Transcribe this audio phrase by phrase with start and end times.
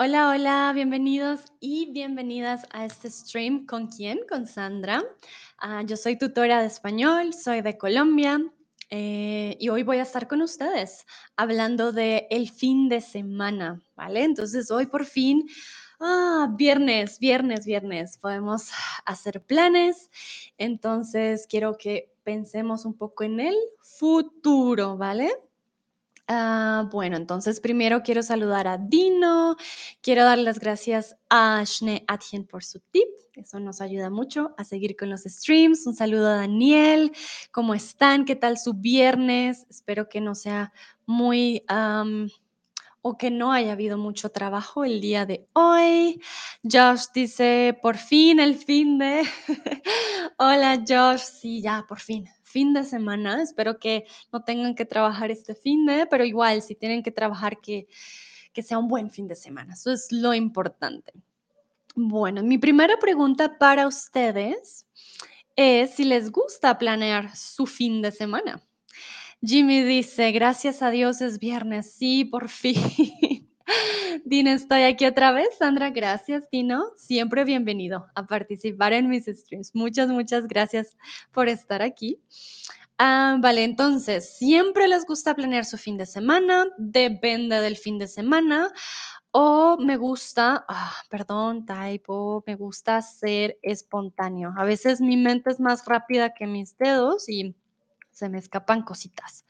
[0.00, 3.66] Hola, hola, bienvenidos y bienvenidas a este stream.
[3.66, 4.20] ¿Con quién?
[4.28, 5.02] Con Sandra.
[5.58, 8.40] Ah, yo soy tutora de español, soy de Colombia
[8.90, 11.04] eh, y hoy voy a estar con ustedes
[11.36, 14.22] hablando de el fin de semana, ¿vale?
[14.22, 15.48] Entonces hoy por fin,
[15.98, 18.70] ah, viernes, viernes, viernes, podemos
[19.04, 20.12] hacer planes.
[20.58, 25.32] Entonces quiero que pensemos un poco en el futuro, ¿vale?
[26.30, 29.56] Ah, bueno, entonces primero quiero saludar a Dino,
[30.02, 34.64] quiero dar las gracias a Shne Atien por su tip, eso nos ayuda mucho a
[34.64, 35.86] seguir con los streams.
[35.86, 37.12] Un saludo a Daniel,
[37.52, 38.24] ¿cómo están?
[38.24, 39.64] ¿Qué tal su viernes?
[39.70, 40.72] Espero que no sea
[41.06, 41.64] muy...
[43.00, 46.20] o que no haya habido mucho trabajo el día de hoy.
[46.62, 49.22] Josh dice, por fin, el fin de...
[50.36, 53.42] Hola Josh, sí, ya, por fin, fin de semana.
[53.42, 57.58] Espero que no tengan que trabajar este fin de, pero igual, si tienen que trabajar,
[57.60, 57.86] que,
[58.52, 59.74] que sea un buen fin de semana.
[59.74, 61.12] Eso es lo importante.
[61.94, 64.86] Bueno, mi primera pregunta para ustedes
[65.56, 68.62] es si les gusta planear su fin de semana.
[69.40, 71.92] Jimmy dice, gracias a Dios es viernes.
[71.92, 72.76] Sí, por fin.
[74.28, 75.48] Dino, estoy aquí otra vez.
[75.58, 76.92] Sandra, gracias, Dino.
[76.98, 79.74] Siempre bienvenido a participar en mis streams.
[79.74, 80.98] Muchas, muchas gracias
[81.32, 82.20] por estar aquí.
[82.98, 86.66] Ah, vale, entonces, ¿siempre les gusta planear su fin de semana?
[86.76, 88.70] Depende del fin de semana.
[89.30, 94.52] O me gusta, ah, perdón, typo, me gusta ser espontáneo.
[94.58, 97.56] A veces mi mente es más rápida que mis dedos y
[98.10, 99.46] se me escapan cositas.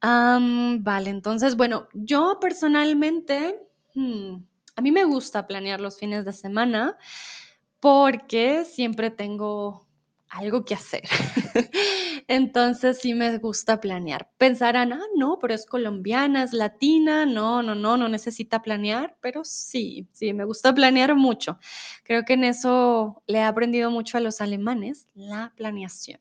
[0.00, 4.44] vale, entonces, bueno, yo personalmente Hmm,
[4.76, 6.96] a mí me gusta planear los fines de semana
[7.80, 9.86] porque siempre tengo
[10.30, 11.02] algo que hacer.
[12.28, 14.30] Entonces sí me gusta planear.
[14.38, 19.44] Pensarán, ah, no, pero es colombiana, es latina, no, no, no, no necesita planear, pero
[19.44, 21.58] sí, sí, me gusta planear mucho.
[22.04, 26.20] Creo que en eso le he aprendido mucho a los alemanes, la planeación.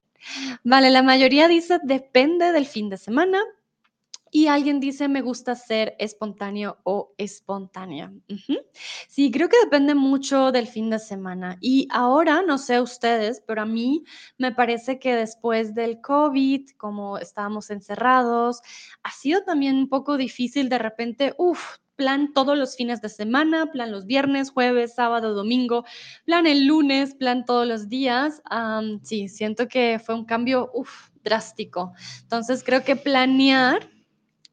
[0.64, 3.40] Vale, la mayoría dice depende del fin de semana,
[4.32, 8.12] y alguien dice, me gusta ser espontáneo o espontánea.
[9.08, 11.58] Sí, creo que depende mucho del fin de semana.
[11.62, 14.04] Y ahora, no sé ustedes, pero a mí
[14.38, 18.62] me parece que después del COVID, como estábamos encerrados,
[19.04, 23.72] ha sido también un poco difícil de repente, uff, plan todos los fines de semana,
[23.72, 25.84] plan los viernes, jueves, sábado, domingo,
[26.26, 28.42] plan el lunes, plan todos los días.
[29.04, 31.94] sí, siento que fue un cambio, uff, drástico.
[32.22, 33.90] Entonces creo que planear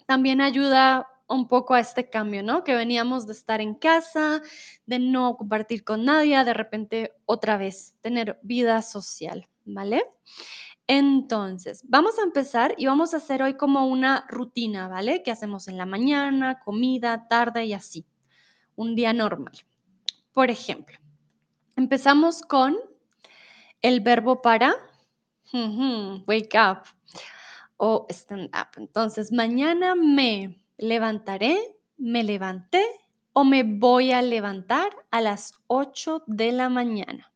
[0.07, 2.65] también ayuda un poco a este cambio, ¿no?
[2.65, 4.43] Que veníamos de estar en casa,
[4.87, 10.05] de no compartir con nadie, de repente otra vez tener vida social, ¿vale?
[10.87, 15.23] Entonces, vamos a empezar y vamos a hacer hoy como una rutina, ¿vale?
[15.23, 18.05] Que hacemos en la mañana, comida, tarde y así.
[18.77, 19.55] Un día normal.
[20.33, 20.99] Por ejemplo,
[21.77, 22.77] empezamos con
[23.81, 24.75] el verbo para
[26.27, 26.83] wake up
[27.85, 28.69] o stand up.
[28.79, 31.59] Entonces, mañana me levantaré,
[31.99, 32.83] me levanté
[33.35, 37.31] o me voy a levantar a las 8 de la mañana.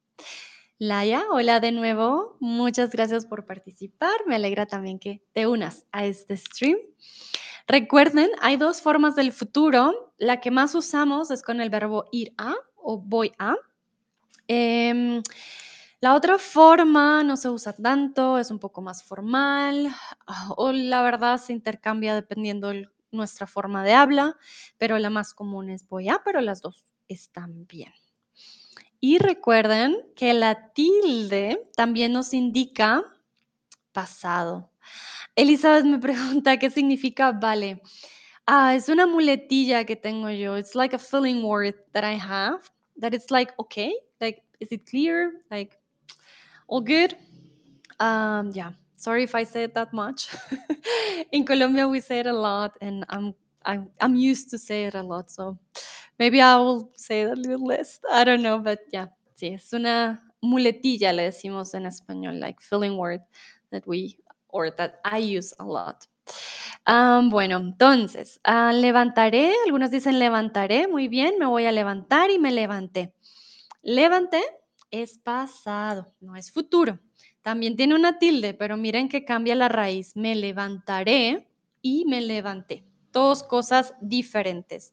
[0.78, 2.38] Laia, hola de nuevo.
[2.40, 4.14] Muchas gracias por participar.
[4.26, 6.78] Me alegra también que te unas a este stream.
[7.66, 10.14] Recuerden, hay dos formas del futuro.
[10.16, 13.54] La que más usamos es con el verbo ir a o voy a.
[14.46, 15.22] Em,
[16.00, 19.92] la otra forma no se usa tanto, es un poco más formal
[20.56, 24.36] o la verdad se intercambia dependiendo de nuestra forma de habla,
[24.76, 27.92] pero la más común es voy a, pero las dos están bien.
[29.00, 33.04] Y recuerden que la tilde también nos indica
[33.92, 34.72] pasado.
[35.36, 37.80] Elizabeth me pregunta qué significa vale.
[38.46, 40.56] Ah, es una muletilla que tengo yo.
[40.56, 42.60] It's like a filling word that I have.
[43.00, 45.44] That it's like, okay, like, is it clear?
[45.50, 45.77] Like,
[46.68, 47.16] all good.
[47.98, 50.28] Um, yeah, sorry if I said that much.
[51.32, 53.34] In Colombia, we say it a lot, and I'm
[53.64, 55.58] I'm I'm used to say it a lot, so
[56.18, 57.98] maybe I will say it a little less.
[58.10, 59.06] I don't know, but yeah,
[59.36, 63.20] sí, es una muletilla, le decimos en español, like filling word
[63.72, 64.16] that we
[64.50, 66.06] or that I use a lot.
[66.86, 72.38] Um, bueno, entonces, uh, levantaré, algunos dicen levantaré, muy bien, me voy a levantar y
[72.38, 73.12] me levanté.
[73.82, 74.42] Levanté
[74.90, 76.98] es pasado, no es futuro.
[77.42, 80.14] También tiene una tilde, pero miren que cambia la raíz.
[80.16, 81.48] Me levantaré
[81.82, 82.84] y me levanté.
[83.12, 84.92] Dos cosas diferentes.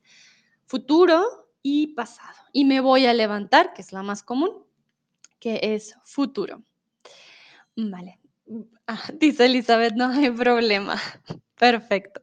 [0.65, 2.38] Futuro y pasado.
[2.53, 4.65] Y me voy a levantar, que es la más común,
[5.39, 6.63] que es futuro.
[7.75, 8.19] Vale.
[8.88, 11.01] Ah, dice Elizabeth, no hay problema.
[11.57, 12.21] Perfecto.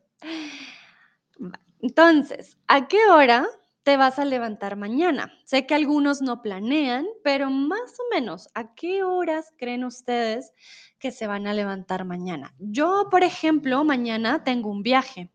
[1.80, 3.44] Entonces, ¿a qué hora
[3.82, 5.32] te vas a levantar mañana?
[5.44, 10.52] Sé que algunos no planean, pero más o menos, ¿a qué horas creen ustedes
[10.98, 12.54] que se van a levantar mañana?
[12.58, 15.32] Yo, por ejemplo, mañana tengo un viaje.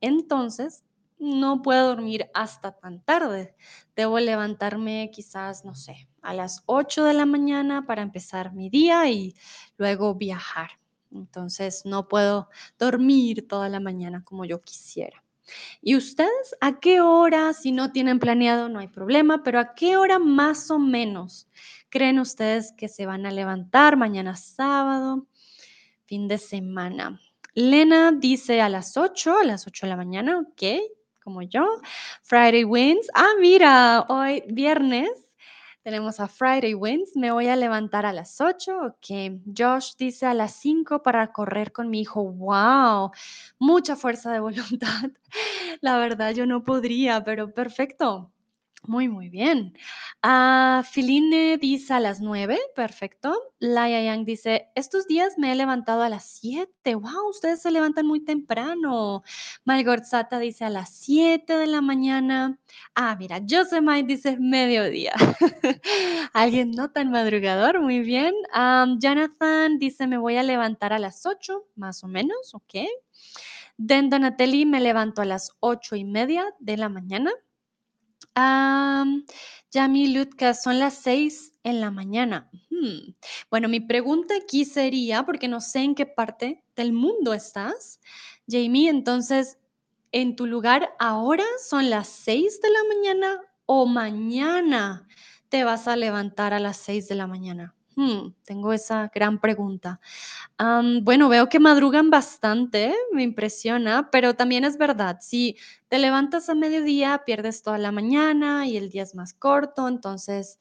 [0.00, 0.84] Entonces,
[1.18, 3.54] no puedo dormir hasta tan tarde.
[3.94, 9.08] Debo levantarme quizás, no sé, a las 8 de la mañana para empezar mi día
[9.08, 9.34] y
[9.76, 10.70] luego viajar.
[11.12, 12.48] Entonces, no puedo
[12.78, 15.21] dormir toda la mañana como yo quisiera.
[15.80, 19.96] ¿Y ustedes a qué hora, si no tienen planeado, no hay problema, pero a qué
[19.96, 21.48] hora más o menos
[21.88, 25.26] creen ustedes que se van a levantar mañana sábado,
[26.06, 27.20] fin de semana?
[27.54, 30.62] Lena dice a las 8, a las 8 de la mañana, ok,
[31.22, 31.66] como yo.
[32.22, 33.08] Friday Wins.
[33.14, 35.10] Ah, mira, hoy viernes
[35.82, 37.16] tenemos a Friday Wins.
[37.16, 38.78] Me voy a levantar a las 8.
[38.86, 39.40] Ok.
[39.56, 42.24] Josh dice a las 5 para correr con mi hijo.
[42.24, 43.12] Wow.
[43.58, 45.10] Mucha fuerza de voluntad.
[45.80, 48.31] La verdad, yo no podría, pero perfecto.
[48.84, 49.74] Muy, muy bien.
[50.22, 53.32] Ah, Filine dice a las 9, perfecto.
[53.60, 56.96] Laia Yang dice, estos días me he levantado a las 7.
[56.96, 59.22] Wow, ustedes se levantan muy temprano.
[59.64, 62.58] Malgorzata dice a las 7 de la mañana.
[62.96, 65.12] Ah, mira, Josemite dice mediodía.
[66.32, 68.34] Alguien no tan madrugador, muy bien.
[68.98, 72.74] Jonathan dice, me voy a levantar a las 8, más o menos, ok.
[73.76, 77.30] Den Donatelli, me levanto a las 8 y media de la mañana.
[78.34, 82.50] Yami Lutka, son las 6 en la mañana.
[83.50, 88.00] Bueno, mi pregunta aquí sería, porque no sé en qué parte del mundo estás,
[88.48, 89.58] Jamie, entonces,
[90.10, 95.06] ¿en tu lugar ahora son las 6 de la mañana o mañana
[95.48, 97.74] te vas a levantar a las 6 de la mañana?
[97.94, 100.00] Hmm, tengo esa gran pregunta.
[101.02, 105.56] bueno, veo que madrugan bastante, me impresiona, pero también es verdad, si
[105.88, 110.58] te levantas a mediodía, pierdes toda la mañana y el día es más corto, entonces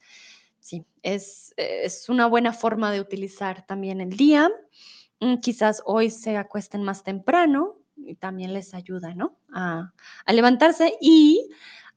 [0.59, 4.49] sí, es, es una buena forma de utilizar también el día.
[5.19, 9.37] Mm, quizás hoy se acuesten más temprano y también les ayuda, ¿no?
[9.53, 9.93] A,
[10.25, 11.49] a levantarse y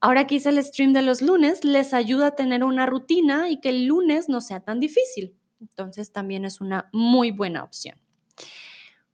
[0.04, 3.58] Ahora que hice el stream de los lunes, les ayuda a tener una rutina y
[3.58, 5.34] que el lunes no sea tan difícil.
[5.62, 7.98] Entonces también es una muy buena opción.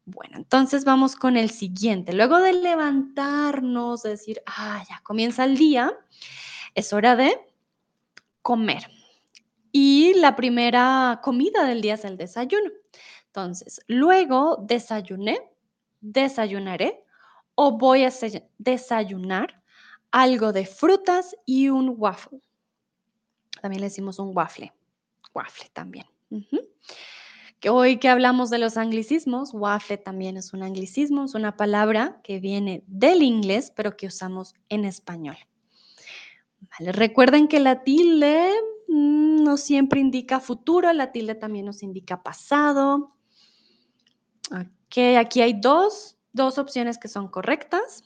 [0.05, 2.13] Bueno, entonces vamos con el siguiente.
[2.13, 5.97] Luego de levantarnos, de decir, ah, ya comienza el día,
[6.75, 7.39] es hora de
[8.43, 8.91] comer.
[9.71, 12.69] Y la primera comida del día es el desayuno.
[13.27, 15.39] Entonces, luego desayuné,
[16.01, 17.05] desayunaré
[17.55, 18.11] o voy a
[18.59, 19.60] desayunar
[20.11, 22.41] algo de frutas y un waffle.
[23.61, 24.73] También le decimos un waffle.
[25.35, 26.07] Waffle también.
[27.61, 32.21] que hoy que hablamos de los anglicismos, waffle también es un anglicismo, es una palabra
[32.25, 35.37] que viene del inglés, pero que usamos en español.
[36.79, 38.51] recuerden que la tilde
[38.89, 43.15] mm, no siempre indica futuro, la tilde también nos indica pasado.
[44.51, 48.03] Ok, aquí hay dos, dos opciones que son correctas.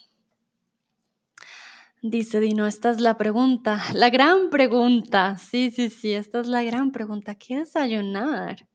[2.07, 5.39] Dice Dino, esta es la pregunta, la gran pregunta.
[5.39, 7.35] Sí, sí, sí, esta es la gran pregunta.
[7.35, 8.69] ¿Qué desayunar?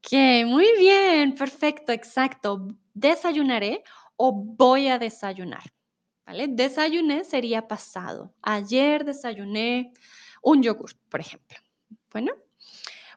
[0.00, 2.66] Que muy bien, perfecto, exacto.
[2.94, 3.84] ¿Desayunaré
[4.16, 5.62] o voy a desayunar?
[6.26, 6.48] ¿Vale?
[6.48, 8.34] Desayuné sería pasado.
[8.42, 9.92] Ayer desayuné
[10.42, 11.58] un yogur, por ejemplo.
[12.10, 12.32] Bueno,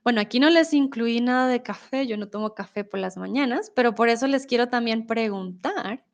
[0.04, 3.72] bueno, aquí no les incluí nada de café, yo no tomo café por las mañanas,
[3.76, 6.06] pero por eso les quiero también preguntar,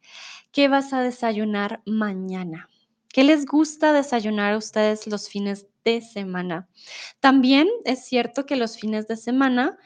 [0.53, 2.69] ¿qué vas a desayunar mañana?
[3.09, 6.67] ¿Qué les gusta desayunar a ustedes los fines de semana?
[7.19, 9.77] También es cierto que los fines de semana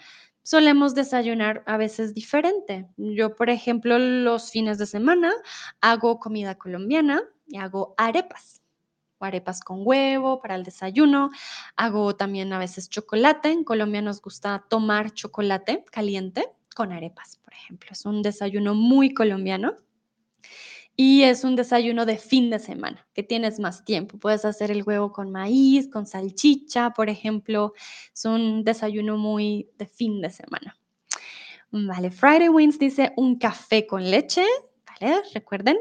[0.43, 2.87] solemos desayunar a veces diferente.
[2.97, 5.31] Yo, por ejemplo, los fines de semana
[5.81, 8.61] hago comida colombiana y hago arepas.
[9.19, 11.29] arepas con huevo para el desayuno.
[11.77, 13.51] Hago también a veces chocolate.
[13.51, 17.89] En Colombia nos gusta tomar chocolate caliente con arepas, por ejemplo.
[17.91, 19.77] Es un desayuno muy colombiano.
[21.03, 24.19] Y es un desayuno de fin de semana, que tienes más tiempo.
[24.19, 27.73] Puedes hacer el huevo con maíz, con salchicha, por ejemplo.
[28.13, 30.77] Es un desayuno muy de fin de semana.
[31.71, 34.45] Vale, Friday Wins dice un café con leche.
[34.85, 35.79] Vale, recuerden,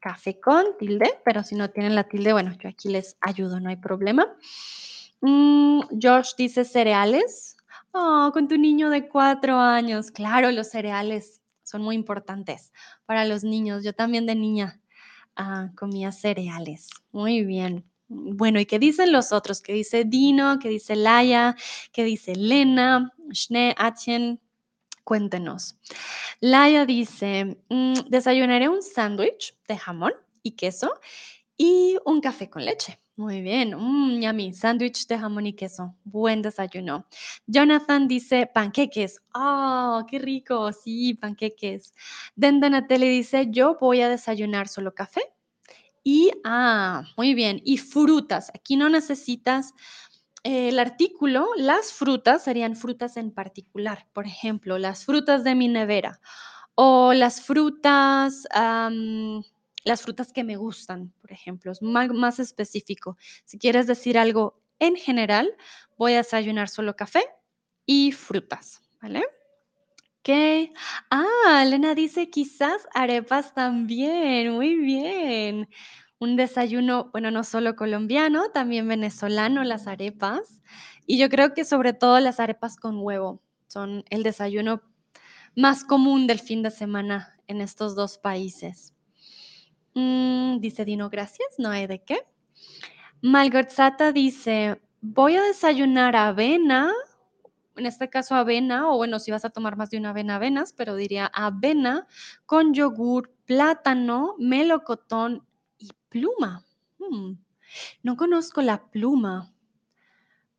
[0.00, 3.68] café con tilde, pero si no tienen la tilde, bueno, yo aquí les ayudo, no
[3.70, 4.26] hay problema.
[5.20, 7.56] Mm, Josh dice cereales.
[7.92, 10.10] Oh, con tu niño de cuatro años.
[10.10, 11.39] Claro, los cereales
[11.70, 12.72] son muy importantes
[13.06, 13.84] para los niños.
[13.84, 14.80] Yo también de niña
[15.36, 16.88] ah, comía cereales.
[17.12, 17.84] Muy bien.
[18.08, 19.62] Bueno, ¿y qué dicen los otros?
[19.62, 20.58] ¿Qué dice Dino?
[20.58, 21.56] ¿Qué dice Laia?
[21.92, 23.12] ¿Qué dice Lena?
[23.32, 24.40] Schnee, Atien.
[25.04, 25.78] Cuéntenos.
[26.40, 30.12] Laia dice, mm, desayunaré un sándwich de jamón
[30.42, 30.90] y queso
[31.60, 32.98] y un café con leche.
[33.16, 37.06] Muy bien, mmm, yummy, sándwich de jamón y queso, buen desayuno.
[37.46, 40.72] Jonathan dice panqueques, ¡oh, qué rico!
[40.72, 41.92] Sí, panqueques.
[42.34, 45.20] Den Donatelli dice, yo voy a desayunar solo café.
[46.02, 48.50] Y, ah, muy bien, y frutas.
[48.54, 49.74] Aquí no necesitas
[50.44, 56.20] el artículo, las frutas serían frutas en particular, por ejemplo, las frutas de mi nevera
[56.74, 58.46] o las frutas,
[59.84, 63.16] las frutas que me gustan, por ejemplo, es más específico.
[63.44, 65.54] Si quieres decir algo en general,
[65.96, 67.22] voy a desayunar solo café
[67.86, 69.24] y frutas, ¿vale?
[70.20, 70.70] Ok.
[71.10, 74.52] Ah, Elena dice quizás arepas también.
[74.52, 75.68] Muy bien.
[76.18, 80.60] Un desayuno, bueno, no solo colombiano, también venezolano, las arepas.
[81.06, 84.82] Y yo creo que sobre todo las arepas con huevo son el desayuno
[85.56, 88.94] más común del fin de semana en estos dos países.
[89.94, 92.26] Mm, dice Dino, gracias, no hay de qué.
[93.22, 96.92] Malgorzata dice, voy a desayunar avena,
[97.76, 100.72] en este caso avena, o bueno, si vas a tomar más de una avena, avenas,
[100.72, 102.06] pero diría avena
[102.46, 105.46] con yogur, plátano, melocotón
[105.78, 106.64] y pluma.
[106.98, 107.32] Mm,
[108.02, 109.52] no conozco la pluma.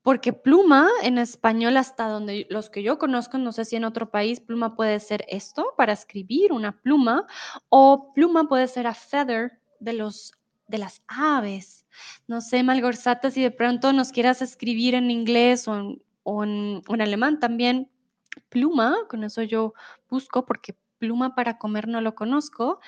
[0.04, 4.10] Porque pluma en español, hasta donde los que yo conozco, no sé si en otro
[4.10, 7.28] país pluma puede ser esto para escribir, una pluma,
[7.70, 10.34] o pluma puede ser a feather de los
[10.72, 11.86] de las aves.
[12.28, 17.92] No sé, Malgorzata, si de pronto nos quieras escribir en inglés o en, alemán también,
[18.50, 19.74] pluma, con eso yo
[20.10, 22.80] busco porque pluma para comer no lo conozco,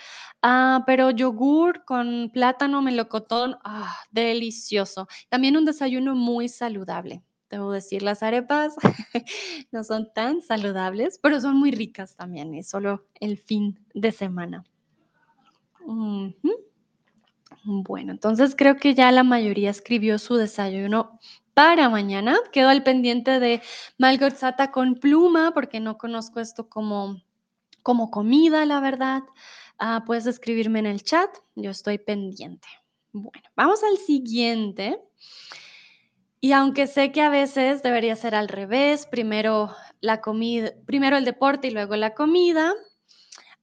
[0.44, 5.08] ah, pero yogur con plátano, melocotón, ah, delicioso.
[5.30, 7.24] También un desayuno muy saludable.
[7.50, 8.76] Debo decir, las arepas
[9.72, 14.64] no son tan saludables, pero son muy ricas también, es solo el fin de semana.
[17.66, 21.20] Bueno, entonces creo que ya la mayoría escribió su desayuno
[21.54, 22.38] para mañana.
[22.52, 23.62] Quedo al pendiente de
[23.98, 27.22] Malgorzata con pluma, porque no conozco esto como,
[27.84, 29.24] como comida, la verdad.
[29.78, 32.68] Ah, puedes escribirme en el chat, yo estoy pendiente.
[33.12, 35.00] Bueno, vamos al siguiente.
[36.40, 41.26] Y aunque sé que a veces debería ser al revés, primero la comida, primero el
[41.26, 42.74] deporte y luego la comida.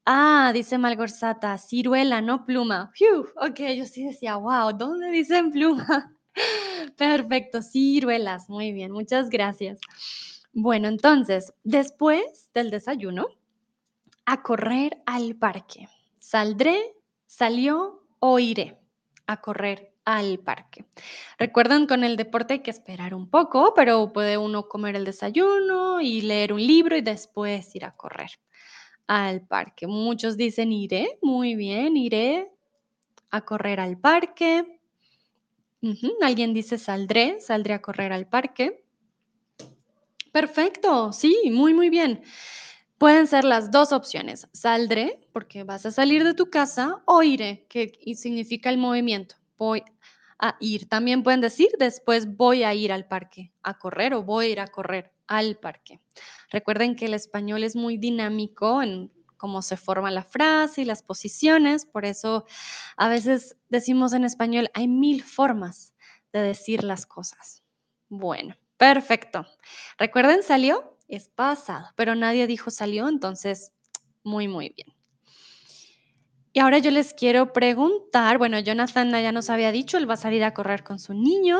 [0.06, 2.90] Ah, dice Malgorzata, ciruela, no pluma.
[3.36, 6.16] Ok, yo sí decía, wow, ¿dónde dicen pluma?
[6.96, 9.78] Perfecto, ciruelas, muy bien, muchas gracias.
[10.52, 13.26] Bueno, entonces, después del desayuno,
[14.32, 15.88] a correr al parque.
[16.20, 16.94] Saldré,
[17.26, 18.78] salió o iré
[19.26, 20.84] a correr al parque.
[21.36, 26.00] Recuerden, con el deporte hay que esperar un poco, pero puede uno comer el desayuno
[26.00, 28.30] y leer un libro y después ir a correr
[29.08, 29.88] al parque.
[29.88, 32.52] Muchos dicen iré, muy bien, iré
[33.32, 34.80] a correr al parque.
[36.22, 38.84] Alguien dice saldré, saldré a correr al parque.
[40.30, 42.22] Perfecto, sí, muy, muy bien.
[43.00, 44.46] Pueden ser las dos opciones.
[44.52, 49.36] Saldré, porque vas a salir de tu casa, o iré, que significa el movimiento.
[49.56, 49.82] Voy
[50.38, 50.86] a ir.
[50.86, 54.60] También pueden decir después voy a ir al parque a correr o voy a ir
[54.60, 55.98] a correr al parque.
[56.50, 61.02] Recuerden que el español es muy dinámico en cómo se forma la frase y las
[61.02, 62.44] posiciones, por eso
[62.98, 65.94] a veces decimos en español hay mil formas
[66.34, 67.62] de decir las cosas.
[68.10, 69.46] Bueno, perfecto.
[69.96, 73.72] Recuerden, salió, es pasado, pero nadie dijo salió, entonces,
[74.24, 74.88] muy, muy bien.
[76.52, 80.16] Y ahora yo les quiero preguntar, bueno, Jonathan ya nos había dicho, él va a
[80.16, 81.58] salir a correr con su niño,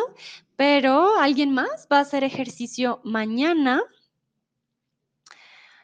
[0.56, 3.82] pero ¿alguien más va a hacer ejercicio mañana?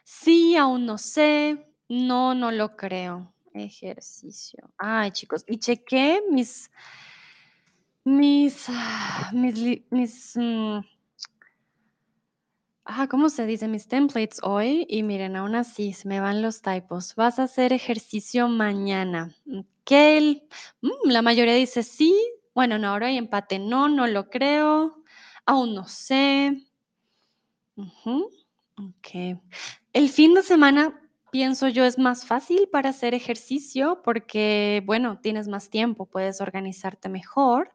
[0.03, 1.65] Sí, aún no sé.
[1.89, 3.33] No, no lo creo.
[3.53, 4.69] Ejercicio.
[4.77, 6.69] Ay, chicos, y chequé mis,
[8.03, 10.79] mis, ah, mis, li- mis, mm,
[12.87, 13.67] ah, ¿cómo se dice?
[13.67, 14.85] Mis templates hoy.
[14.89, 17.15] Y miren, aún así se me van los typos.
[17.15, 19.33] Vas a hacer ejercicio mañana.
[19.47, 20.43] Ok, el-
[20.81, 22.15] mm, la mayoría dice sí.
[22.55, 23.59] Bueno, no, ahora hay empate.
[23.59, 25.03] No, no lo creo.
[25.45, 26.63] Aún no sé.
[27.75, 28.29] Ujú,
[28.77, 29.39] Ok.
[29.93, 30.99] El fin de semana,
[31.31, 37.09] pienso yo, es más fácil para hacer ejercicio porque, bueno, tienes más tiempo, puedes organizarte
[37.09, 37.71] mejor,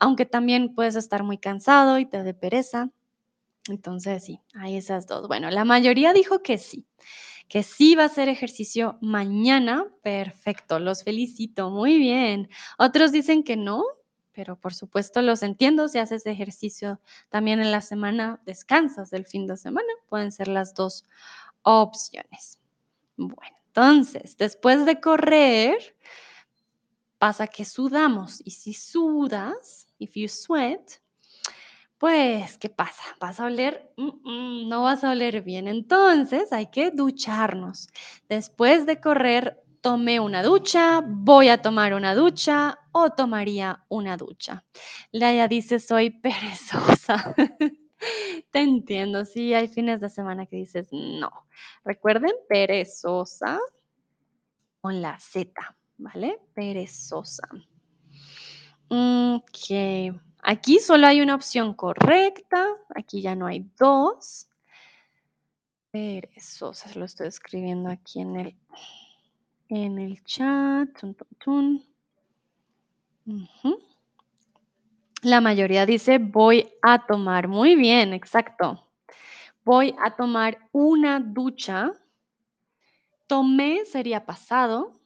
[0.00, 2.90] aunque también puedes estar muy cansado y te dé pereza.
[3.68, 5.28] Entonces, sí, hay esas dos.
[5.28, 6.86] Bueno, la mayoría dijo que sí,
[7.48, 9.86] que sí va a hacer ejercicio mañana.
[10.02, 12.48] Perfecto, los felicito, muy bien.
[12.78, 13.84] Otros dicen que no,
[14.32, 15.88] pero por supuesto los entiendo.
[15.88, 20.74] Si haces ejercicio también en la semana, descansas del fin de semana, pueden ser las
[20.74, 21.06] dos
[21.62, 22.58] opciones.
[23.16, 25.96] Bueno, entonces, después de correr,
[27.18, 31.00] pasa que sudamos y si sudas, if you sweat,
[31.98, 33.02] pues, ¿qué pasa?
[33.20, 35.68] Vas a oler, mm, mm, no vas a oler bien.
[35.68, 37.88] Entonces hay que ducharnos.
[38.28, 44.64] Después de correr, tomé una ducha, voy a tomar una ducha o tomaría una ducha.
[45.12, 47.34] Laia dice, soy perezosa.
[48.52, 51.30] Te entiendo, sí, hay fines de semana que dices, no.
[51.84, 53.58] Recuerden, perezosa
[54.80, 55.52] con la Z,
[55.96, 56.38] ¿vale?
[56.54, 57.48] Perezosa.
[58.88, 60.27] Ok.
[60.50, 62.68] Aquí solo hay una opción correcta.
[62.94, 64.48] Aquí ya no hay dos.
[65.90, 68.56] Perezosa, lo estoy escribiendo aquí en el,
[69.68, 70.88] en el chat.
[75.20, 77.46] La mayoría dice voy a tomar.
[77.46, 78.88] Muy bien, exacto.
[79.66, 81.92] Voy a tomar una ducha.
[83.26, 84.98] Tomé sería pasado.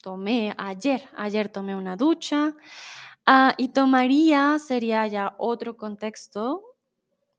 [0.00, 1.06] Tomé ayer.
[1.14, 2.54] Ayer tomé una ducha.
[3.26, 6.62] Ah, y tomaría sería ya otro contexto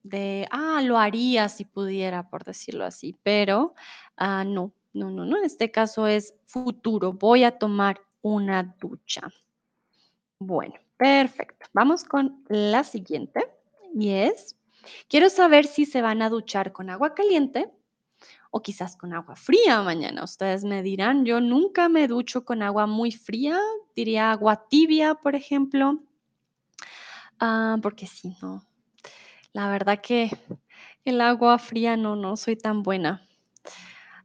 [0.04, 3.74] de, ah, lo haría si pudiera, por decirlo así, pero
[4.18, 9.30] ah, no, no, no, no, en este caso es futuro, voy a tomar una ducha.
[10.40, 11.68] Bueno, perfecto.
[11.74, 13.50] Vamos con la siguiente
[13.94, 14.58] y es,
[15.10, 17.72] quiero saber si se van a duchar con agua caliente
[18.55, 20.24] o quizás con agua fría mañana.
[20.24, 23.57] Ustedes me dirán, yo nunca me ducho con agua muy fría,
[23.95, 26.03] diría agua tibia, por ejemplo,
[27.39, 28.63] ah, porque si no,
[29.53, 30.29] la verdad que
[31.03, 33.27] el agua fría no, no soy tan buena.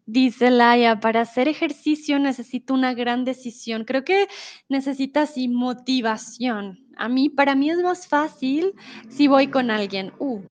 [0.04, 3.84] Dice Laia, para hacer ejercicio necesito una gran decisión.
[3.84, 4.28] Creo que
[4.68, 6.86] necesitas motivación.
[6.98, 8.74] A mí, para mí es más fácil
[9.08, 10.12] si voy con alguien.
[10.18, 10.42] Uh,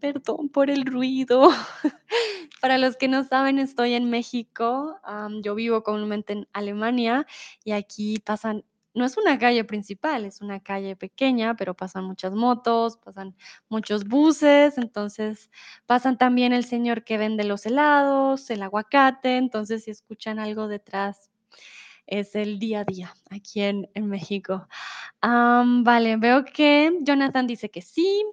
[0.00, 1.50] Perdón por el ruido.
[2.60, 4.98] Para los que no saben, estoy en México.
[5.42, 7.26] yo vivo comúnmente en Alemania
[7.64, 12.32] y aquí pasan, no es una calle principal, es una calle pequeña, pero pasan muchas
[12.32, 13.36] motos, pasan
[13.68, 15.50] muchos buses, entonces
[15.86, 21.30] pasan también el señor que vende los helados, el aguacate, entonces si escuchan algo detrás,
[22.06, 24.66] es el día a día aquí en, México.
[25.22, 28.24] vale, veo que Jonathan dice que sí,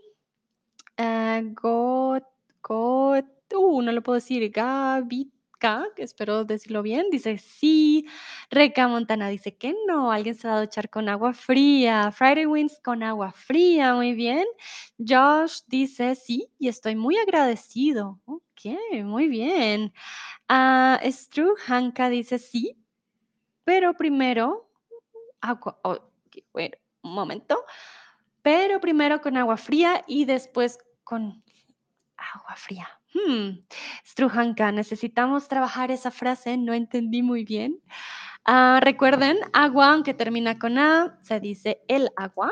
[0.99, 2.23] Uh, got,
[2.69, 8.07] uh, no lo puedo decir, Gavitka, espero decirlo bien, dice sí.
[8.49, 12.11] Reca Montana dice que no, alguien se va a duchar con agua fría.
[12.11, 14.45] Friday Winds con agua fría, muy bien.
[14.97, 18.19] Josh dice sí, y estoy muy agradecido.
[18.25, 19.93] Ok, muy bien.
[20.49, 22.75] Uh, Stru Hanka dice sí,
[23.63, 24.67] pero primero,
[25.41, 25.99] agua, oh,
[26.53, 27.63] bueno, un momento,
[28.41, 31.41] pero primero con agua fría y después con
[32.17, 32.87] agua fría.
[33.13, 33.65] Hmm.
[34.05, 37.81] Strujanka, necesitamos trabajar esa frase, no entendí muy bien.
[38.43, 42.51] Ah, recuerden, agua, aunque termina con A, se dice el agua.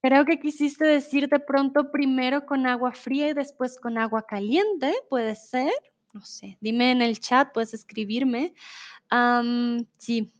[0.00, 4.94] Creo que quisiste decir de pronto primero con agua fría y después con agua caliente,
[5.08, 5.72] puede ser.
[6.12, 8.54] No sé, dime en el chat, puedes escribirme.
[9.98, 10.32] sí.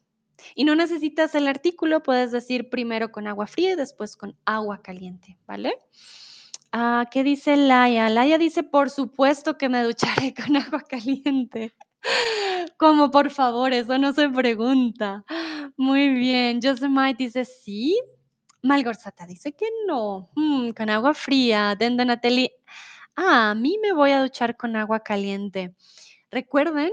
[0.54, 4.82] Y no necesitas el artículo, puedes decir primero con agua fría y después con agua
[4.82, 5.74] caliente, ¿vale?
[6.72, 8.08] Ah, ¿qué dice Laia?
[8.08, 11.74] Laia dice, por supuesto que me ducharé con agua caliente.
[12.76, 15.24] Como por favor, eso no se pregunta.
[15.76, 16.60] Muy bien.
[16.62, 18.00] Josemite dice sí.
[18.62, 20.30] Malgorzata dice que no.
[20.34, 21.74] Mm, con agua fría.
[21.78, 22.52] Denda Natalie.
[23.16, 25.74] Ah, a mí me voy a duchar con agua caliente.
[26.30, 26.92] Recuerden,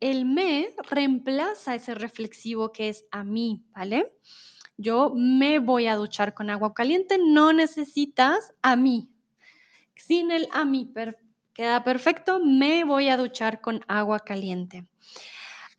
[0.00, 4.12] el me reemplaza ese reflexivo que es a mí, ¿vale?
[4.76, 9.10] Yo me voy a duchar con agua caliente, no necesitas a mí.
[9.96, 10.92] Sin el a mí,
[11.52, 14.86] queda perfecto, me voy a duchar con agua caliente.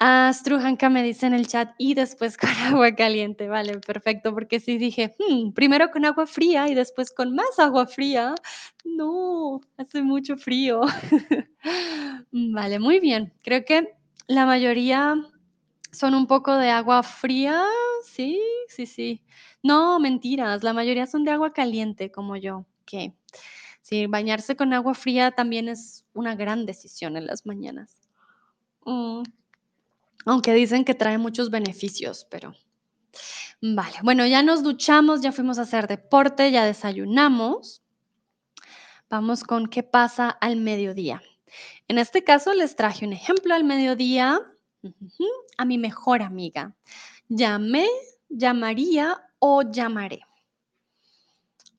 [0.01, 4.77] Strujanka me dice en el chat y después con agua caliente, vale, perfecto, porque si
[4.77, 8.33] dije, hmm, primero con agua fría y después con más agua fría,
[8.83, 10.81] no, hace mucho frío.
[12.31, 13.98] vale, muy bien, creo que
[14.29, 15.15] la mayoría
[15.91, 17.65] son un poco de agua fría,
[18.05, 19.23] sí, sí, sí.
[19.63, 23.15] No, mentiras, la mayoría son de agua caliente como yo, que
[23.81, 28.07] sí, bañarse con agua fría también es una gran decisión en las mañanas.
[28.85, 29.23] Mm.
[30.25, 32.53] Aunque dicen que trae muchos beneficios, pero
[33.63, 33.97] vale.
[34.03, 37.81] Bueno, ya nos duchamos, ya fuimos a hacer deporte, ya desayunamos.
[39.09, 41.23] Vamos con qué pasa al mediodía.
[41.87, 44.41] En este caso les traje un ejemplo al mediodía
[45.57, 46.75] a mi mejor amiga.
[47.27, 47.87] Llamé,
[48.29, 50.21] llamaría o llamaré.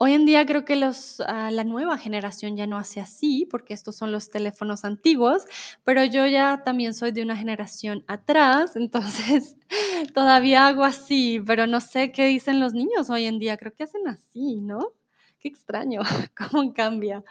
[0.02, 3.74] Hoy en día creo que los, ah, la nueva generación ya no hace así, porque
[3.74, 5.44] estos son los teléfonos antiguos,
[5.84, 9.56] pero yo ya también soy de una generación atrás, entonces
[10.14, 13.84] todavía hago así, pero no sé qué dicen los niños hoy en día, creo que
[13.84, 14.92] hacen así, ¿no?
[15.38, 16.00] Qué extraño,
[16.50, 17.22] cómo cambia.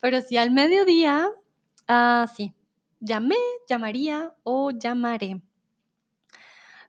[0.00, 1.30] Pero sí, al mediodía,
[1.88, 2.54] ah, sí,
[3.00, 3.36] llamé,
[3.68, 5.40] llamaría o llamaré.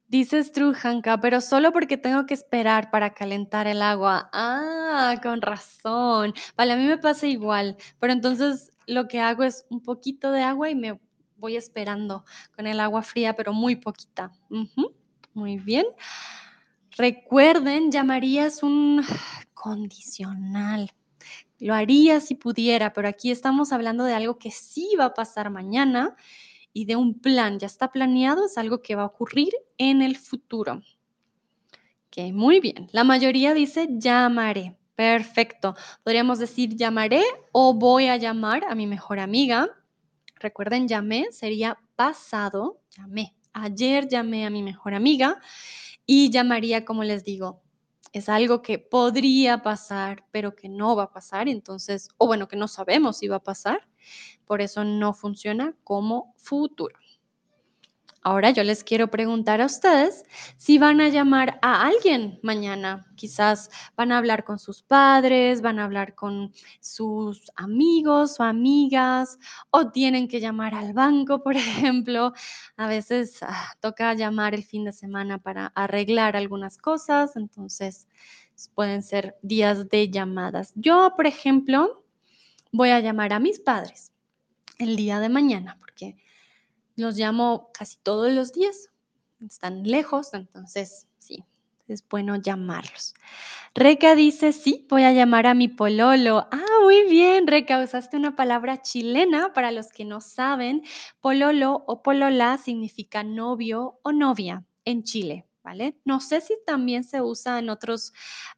[0.07, 4.29] Dices Trujanka, pero solo porque tengo que esperar para calentar el agua.
[4.33, 6.33] Ah, con razón.
[6.55, 10.43] Vale, a mí me pasa igual, pero entonces lo que hago es un poquito de
[10.43, 10.99] agua y me
[11.37, 12.23] voy esperando
[12.55, 14.31] con el agua fría, pero muy poquita.
[15.33, 15.85] Muy bien.
[16.97, 19.03] Recuerden, llamarías un
[19.53, 20.91] condicional.
[21.59, 25.49] Lo haría si pudiera, pero aquí estamos hablando de algo que sí va a pasar
[25.49, 26.15] mañana
[26.73, 27.59] y de un plan.
[27.59, 30.81] Ya está planeado, es algo que va a ocurrir en el futuro.
[32.07, 32.89] Ok, muy bien.
[32.91, 34.75] La mayoría dice llamaré.
[34.95, 35.75] Perfecto.
[36.03, 39.67] Podríamos decir llamaré o voy a llamar a mi mejor amiga.
[40.39, 42.81] Recuerden, llamé sería pasado.
[42.97, 43.35] Llamé.
[43.53, 45.39] Ayer llamé a mi mejor amiga
[46.05, 47.63] y llamaría, como les digo,
[48.19, 51.47] es algo que podría pasar, pero que no va a pasar.
[51.49, 53.87] Entonces, o bueno, que no sabemos si va a pasar.
[54.45, 56.97] Por eso no funciona como futuro.
[58.27, 60.23] Ahora yo les quiero preguntar a ustedes
[60.57, 63.05] si van a llamar a alguien mañana.
[63.15, 69.37] Quizás van a hablar con sus padres, van a hablar con sus amigos o amigas,
[69.69, 72.33] o tienen que llamar al banco, por ejemplo.
[72.77, 78.07] A veces ah, toca llamar el fin de semana para arreglar algunas cosas, entonces
[78.73, 80.73] pueden ser días de llamadas.
[80.73, 82.03] Yo, por ejemplo,
[82.71, 84.11] voy a llamar a mis padres
[84.79, 86.24] el día de mañana, porque
[86.95, 88.89] los llamo casi todos los días.
[89.45, 91.43] Están lejos, entonces sí,
[91.87, 93.13] es bueno llamarlos.
[93.73, 96.47] Reca dice, sí, voy a llamar a mi pololo.
[96.51, 100.83] Ah, muy bien, Reca, usaste una palabra chilena para los que no saben.
[101.19, 105.99] Pololo o polola significa novio o novia en Chile, ¿vale?
[106.05, 108.13] No sé si también se usa en otros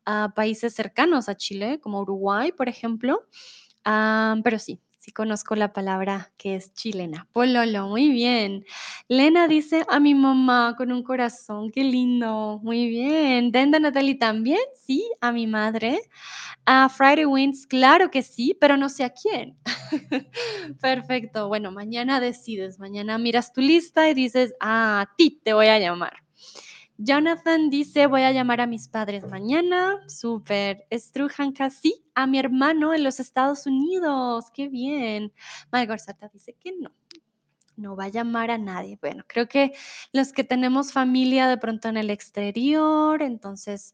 [0.05, 3.23] uh, países cercanos a Chile, como Uruguay, por ejemplo,
[3.87, 7.29] uh, pero sí, sí conozco la palabra que es chilena.
[7.31, 8.65] Pololo, muy bien.
[9.07, 13.53] Lena dice a mi mamá con un corazón, qué lindo, muy bien.
[13.53, 16.01] Denda Natalie también, sí, a mi madre.
[16.65, 19.57] A Friday Winds, claro que sí, pero no sé a quién.
[20.81, 25.67] Perfecto, bueno, mañana decides, mañana miras tu lista y dices, ah, a ti te voy
[25.67, 26.26] a llamar.
[26.97, 30.01] Jonathan dice, voy a llamar a mis padres mañana.
[30.07, 30.87] Súper.
[30.89, 34.45] Estrujanka, sí, a mi hermano en los Estados Unidos.
[34.53, 35.31] Qué bien.
[35.71, 36.91] Malgorzata dice que no.
[37.75, 38.97] No va a llamar a nadie.
[38.99, 39.73] Bueno, creo que
[40.11, 43.93] los que tenemos familia de pronto en el exterior, entonces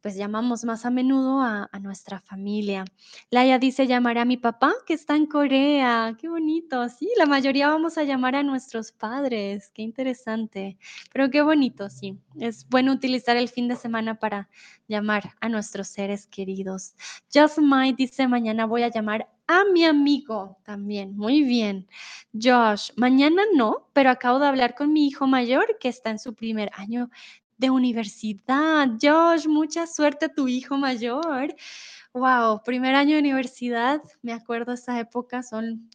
[0.00, 2.84] pues llamamos más a menudo a, nuestra familia.
[3.30, 6.16] Laia dice, llamaré a mi papá que está en Corea.
[6.18, 6.88] Qué bonito.
[6.88, 9.70] Sí, la mayoría vamos a llamar a nuestros padres.
[9.74, 10.78] Qué interesante.
[11.12, 12.18] Pero qué bonito, sí.
[12.38, 14.48] Es bueno utilizar el fin de semana para
[14.88, 16.94] llamar a nuestros seres queridos.
[17.32, 21.16] Just Might dice, mañana voy a llamar a mi amigo también.
[21.16, 21.88] Muy bien.
[22.32, 26.34] Josh, mañana no, pero acabo de hablar con mi hijo mayor que está en su
[26.34, 27.10] primer año
[27.58, 28.88] de universidad.
[29.00, 31.54] Josh, mucha suerte a tu hijo mayor.
[32.12, 35.90] Wow, primer año de universidad, me acuerdo esa época, son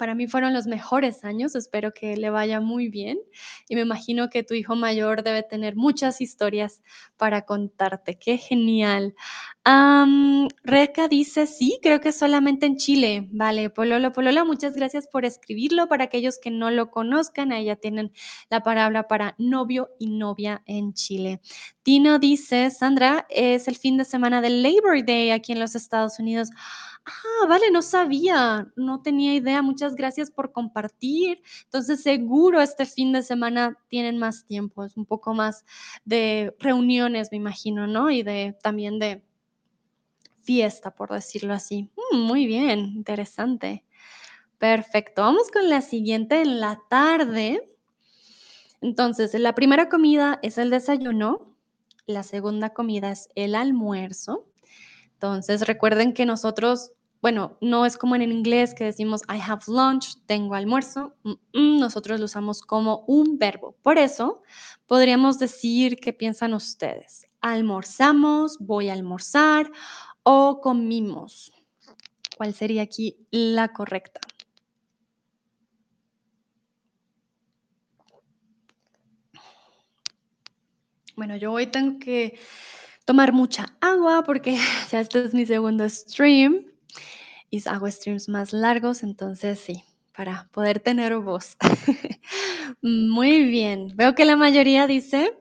[0.00, 3.18] para mí fueron los mejores años, espero que le vaya muy bien
[3.68, 6.80] y me imagino que tu hijo mayor debe tener muchas historias
[7.18, 9.14] para contarte, qué genial.
[9.66, 15.26] Um, Reca dice, sí, creo que solamente en Chile, vale, Pololo, Pololo, muchas gracias por
[15.26, 18.10] escribirlo, para aquellos que no lo conozcan, ahí ya tienen
[18.48, 21.42] la palabra para novio y novia en Chile.
[21.82, 26.18] Tino dice, Sandra, es el fin de semana del Labor Day aquí en los Estados
[26.18, 26.48] Unidos.
[27.06, 29.62] Ah, vale, no sabía, no tenía idea.
[29.62, 31.42] Muchas gracias por compartir.
[31.64, 35.64] Entonces, seguro este fin de semana tienen más tiempo, es un poco más
[36.04, 38.10] de reuniones, me imagino, ¿no?
[38.10, 39.22] Y de también de
[40.42, 41.90] fiesta, por decirlo así.
[42.12, 43.84] Mm, muy bien, interesante.
[44.58, 45.22] Perfecto.
[45.22, 47.66] Vamos con la siguiente en la tarde.
[48.82, 51.56] Entonces, la primera comida es el desayuno,
[52.06, 54.49] la segunda comida es el almuerzo.
[55.22, 60.16] Entonces, recuerden que nosotros, bueno, no es como en inglés que decimos I have lunch,
[60.24, 61.14] tengo almuerzo.
[61.52, 63.76] Nosotros lo usamos como un verbo.
[63.82, 64.40] Por eso,
[64.86, 67.26] podríamos decir qué piensan ustedes.
[67.42, 69.70] Almorzamos, voy a almorzar
[70.22, 71.52] o comimos.
[72.38, 74.20] ¿Cuál sería aquí la correcta?
[81.14, 82.38] Bueno, yo hoy tengo que
[83.10, 84.56] tomar mucha agua porque
[84.92, 86.64] ya este es mi segundo stream
[87.50, 89.82] y hago streams más largos, entonces sí,
[90.16, 91.56] para poder tener voz.
[92.82, 95.36] Muy bien, veo que la mayoría dice,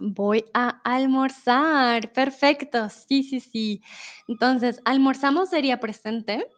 [0.00, 2.12] voy a almorzar.
[2.12, 3.80] Perfecto, sí, sí, sí.
[4.26, 6.48] Entonces, almorzamos sería presente,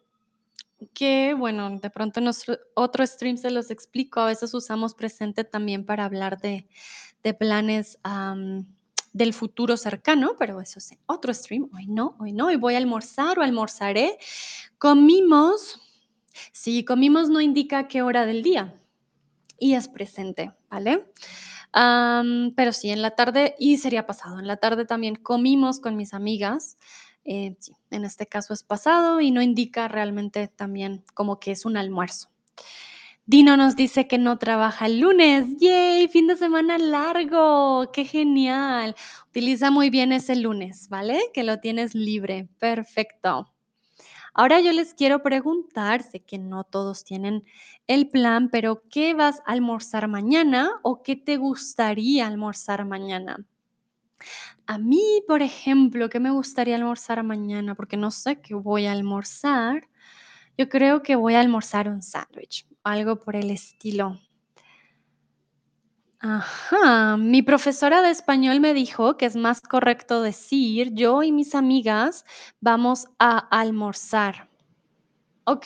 [0.95, 2.31] que bueno, de pronto en
[2.73, 6.67] otro stream se los explico, a veces usamos presente también para hablar de,
[7.37, 7.99] planes
[9.13, 12.77] del futuro cercano, pero eso es otro stream, hoy no, hoy no, hoy voy a
[12.77, 14.17] almorzar o almorzaré.
[14.77, 15.81] Comimos,
[16.51, 18.73] si comimos no indica qué hora del día
[19.59, 21.05] y es presente, ¿vale?
[21.73, 26.13] pero sí, en la tarde, y sería pasado, en la tarde también comimos con mis
[26.13, 26.77] amigas.
[27.23, 27.55] Eh,
[27.91, 32.29] en este caso es pasado y no indica realmente también como que es un almuerzo.
[33.31, 35.45] Dino nos dice que no trabaja el lunes.
[35.57, 36.09] ¡Yay!
[36.09, 37.89] Fin de semana largo.
[37.93, 38.93] ¡Qué genial!
[39.29, 41.17] Utiliza muy bien ese lunes, ¿vale?
[41.33, 42.49] Que lo tienes libre.
[42.59, 43.49] Perfecto.
[44.33, 47.45] Ahora yo les quiero preguntar, sé que no todos tienen
[47.87, 53.37] el plan, pero ¿qué vas a almorzar mañana o qué te gustaría almorzar mañana?
[54.65, 57.75] A mí, por ejemplo, ¿qué me gustaría almorzar mañana?
[57.75, 59.87] Porque no sé qué voy a almorzar.
[60.57, 64.19] Yo creo que voy a almorzar un sándwich, algo por el estilo.
[66.19, 71.55] Ajá, mi profesora de español me dijo que es más correcto decir, yo y mis
[71.55, 72.25] amigas
[72.59, 74.47] vamos a almorzar.
[75.45, 75.65] Ok,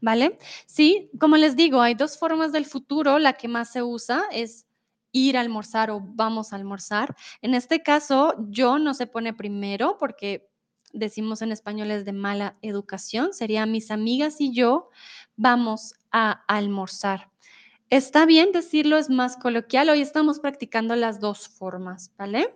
[0.00, 0.38] ¿vale?
[0.66, 3.18] Sí, como les digo, hay dos formas del futuro.
[3.18, 4.66] La que más se usa es
[5.12, 7.14] ir a almorzar o vamos a almorzar.
[7.42, 10.48] En este caso, yo no se pone primero porque
[10.94, 13.34] decimos en español es de mala educación.
[13.34, 14.88] Sería mis amigas y yo
[15.36, 17.30] vamos a almorzar.
[17.90, 19.90] Está bien decirlo, es más coloquial.
[19.90, 22.54] Hoy estamos practicando las dos formas, ¿vale?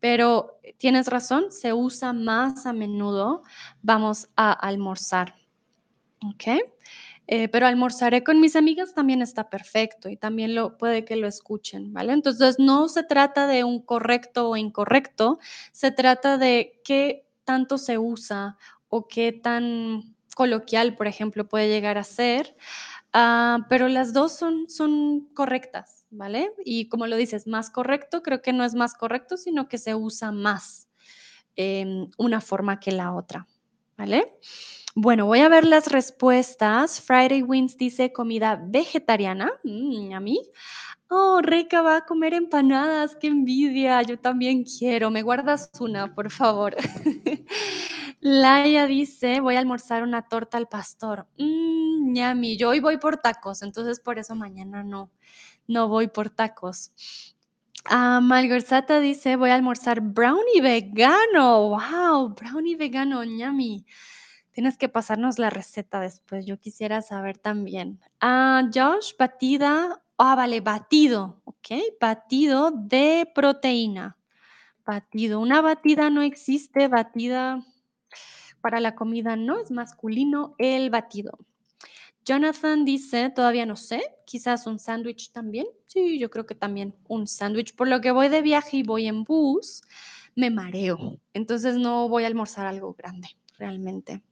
[0.00, 3.42] Pero tienes razón, se usa más a menudo.
[3.82, 5.34] Vamos a almorzar.
[6.24, 6.60] ¿Ok?
[7.28, 11.26] Eh, pero almorzaré con mis amigas también está perfecto y también lo puede que lo
[11.26, 12.12] escuchen, ¿vale?
[12.12, 15.40] Entonces no se trata de un correcto o incorrecto,
[15.72, 18.56] se trata de qué tanto se usa
[18.88, 22.54] o qué tan coloquial, por ejemplo, puede llegar a ser,
[23.14, 26.52] ah, pero las dos son, correctas, ¿vale?
[26.62, 29.94] Y como lo dices, más correcto, creo que no es más correcto, sino que se
[29.94, 30.88] usa más
[31.56, 33.46] em, una forma que la otra,
[33.96, 34.38] ¿vale?
[34.94, 37.00] Bueno, voy a ver las respuestas.
[37.00, 39.52] Friday Wins dice comida vegetariana.
[39.62, 40.42] Mm, a mí.
[41.08, 43.16] Oh, Reca va a comer empanadas.
[43.16, 44.02] Qué envidia.
[44.02, 45.10] Yo también quiero.
[45.10, 46.76] Me guardas una, por favor.
[48.20, 51.26] Laia dice, voy a almorzar una torta al pastor.
[51.38, 52.56] Mmm, ñami.
[52.56, 55.10] Yo hoy voy por tacos, entonces por eso mañana no,
[55.68, 56.92] no voy por tacos.
[57.84, 61.68] Ah, Malgorzata dice, voy a almorzar brownie vegano.
[61.68, 63.86] Wow, brownie vegano, ñami.
[64.50, 66.46] Tienes que pasarnos la receta después.
[66.46, 68.00] Yo quisiera saber también.
[68.20, 70.02] Ah, Josh, batida.
[70.18, 71.42] Ah, vale, batido.
[71.44, 74.16] Ok, batido de proteína.
[74.86, 75.40] Batido.
[75.40, 76.88] Una batida no existe.
[76.88, 77.62] Batida
[78.62, 81.38] para la comida no es masculino el batido.
[82.24, 85.66] Jonathan dice, todavía no sé, quizás un sándwich también.
[85.86, 87.76] Sí, yo creo que también un sándwich.
[87.76, 89.82] Por lo que voy de viaje y voy en bus,
[90.34, 91.20] me mareo.
[91.34, 94.22] Entonces no voy a almorzar algo grande, realmente.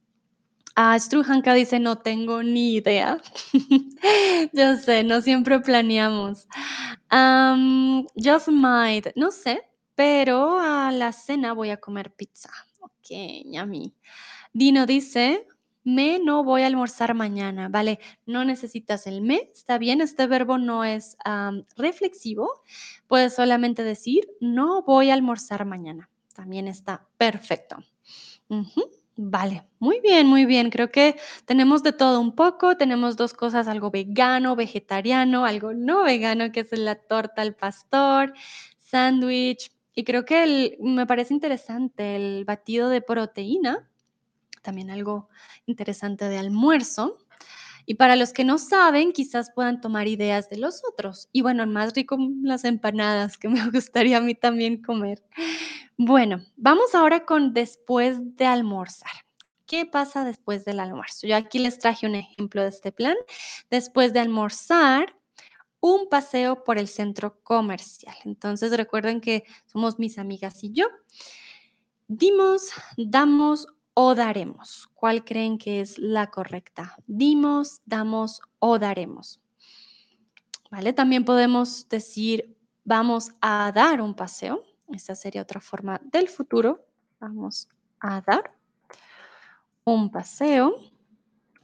[0.77, 3.21] Ah, Strujanka dice, no tengo ni idea.
[4.53, 6.49] Yo sé, no siempre planeamos.
[8.17, 9.63] just might, no sé,
[9.95, 12.51] pero a la cena voy a comer pizza.
[12.81, 13.09] Ok,
[13.45, 13.95] yummy.
[14.53, 15.47] Dino dice,
[15.85, 18.01] me no voy a almorzar mañana, ¿vale?
[18.27, 21.17] No necesitas el me, está bien, este verbo no es
[21.77, 22.51] reflexivo,
[23.07, 27.77] puedes solamente decir, no voy a almorzar mañana, también está perfecto.
[29.16, 30.70] Vale, muy bien, muy bien.
[30.70, 32.77] Creo que tenemos de todo un poco.
[32.77, 38.35] Tenemos dos cosas, algo vegano, vegetariano, algo no vegano, que es la torta al pastor,
[38.81, 39.70] sándwich.
[39.94, 43.88] Y creo que me parece interesante el batido de proteína,
[44.62, 45.29] también algo
[45.66, 47.18] interesante de almuerzo.
[47.87, 51.29] Y para los que no saben, quizás puedan tomar ideas de los otros.
[51.33, 55.23] Y bueno, más rico las empanadas, que me gustaría a mí también comer.
[55.97, 59.12] Bueno, vamos ahora con después de almorzar.
[59.66, 61.27] ¿Qué pasa después del almuerzo?
[61.27, 63.16] Yo aquí les traje un ejemplo de este plan.
[63.70, 65.14] Después de almorzar,
[65.81, 68.16] un paseo por el centro comercial.
[68.25, 70.87] Entonces recuerden que somos mis amigas y yo.
[72.09, 74.89] Dimos, damos o daremos.
[74.95, 76.97] ¿Cuál creen que es la correcta?
[77.07, 79.41] Dimos, damos o daremos.
[80.71, 80.93] ¿Vale?
[80.93, 86.85] También podemos decir, vamos a dar un paseo Esta sería otra forma del futuro.
[87.21, 87.69] Vamos
[88.01, 88.53] a dar
[89.85, 90.77] un paseo.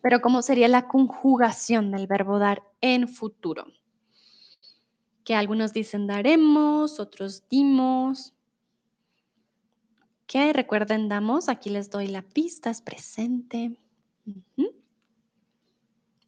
[0.01, 3.67] Pero ¿cómo sería la conjugación del verbo dar en futuro?
[5.25, 8.33] Que algunos dicen daremos, otros dimos.
[10.31, 10.53] ¿Qué?
[10.53, 11.49] Recuerden, damos.
[11.49, 13.77] Aquí les doy la pista, es presente.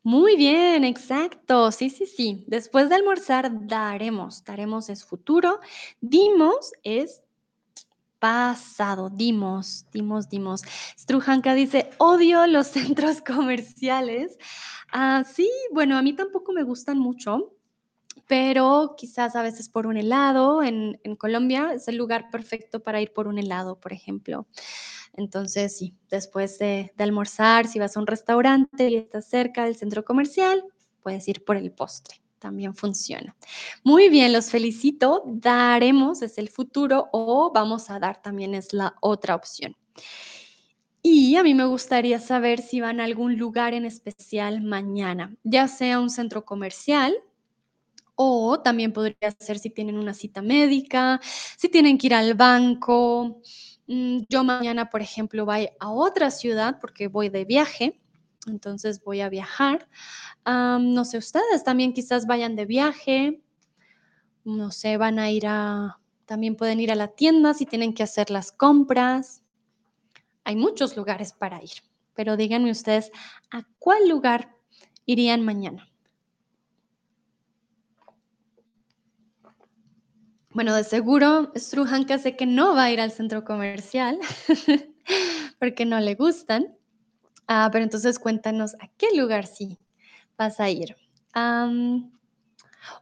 [0.03, 1.71] Muy bien, exacto.
[1.71, 2.45] Sí, sí, sí.
[2.49, 4.43] Después de almorzar, daremos.
[4.43, 5.61] Daremos es futuro.
[6.01, 7.23] Dimos es
[8.19, 9.09] pasado.
[9.09, 10.63] Dimos, dimos, dimos.
[10.99, 14.37] Strujanka dice, odio los centros comerciales.
[14.91, 17.55] Ah, sí, bueno, a mí tampoco me gustan mucho,
[18.27, 20.63] pero quizás a veces por un helado.
[20.63, 24.47] En, Colombia es el lugar perfecto para ir por un helado, por ejemplo.
[25.15, 30.05] Entonces, sí, después de, almorzar, si vas a un restaurante y estás cerca del centro
[30.05, 30.65] comercial,
[31.03, 32.17] puedes ir por el postre.
[32.39, 33.37] También funciona.
[33.85, 35.23] Muy bien, los felicito.
[35.27, 39.77] Daremos es el futuro o vamos a dar también es la otra opción.
[41.03, 45.67] Y a mí me gustaría saber si van a algún lugar en especial mañana, ya
[45.67, 47.15] sea un centro comercial,
[48.15, 51.21] o también podría ser si tienen una cita médica,
[51.57, 53.41] si tienen que ir al banco,
[53.87, 58.01] Mm, yo mañana, por ejemplo, voy a otra ciudad porque voy de viaje,
[58.47, 59.89] entonces voy a viajar.
[60.47, 63.43] no sé, ustedes también quizás vayan de viaje,
[64.45, 68.03] no sé, van a ir a, también pueden ir a la tienda si tienen que
[68.03, 69.43] hacer las compras.
[70.45, 71.83] Hay muchos lugares para ir,
[72.15, 73.11] pero díganme ustedes,
[73.51, 74.57] ¿a cuál lugar
[75.07, 75.92] irían mañana?
[80.55, 84.19] Bueno, de seguro Strujanka sé que no va a ir al centro comercial
[85.59, 86.77] porque no le gustan.
[87.47, 89.79] Ah, pero entonces cuéntanos a qué lugar sí
[90.37, 90.95] vas a ir.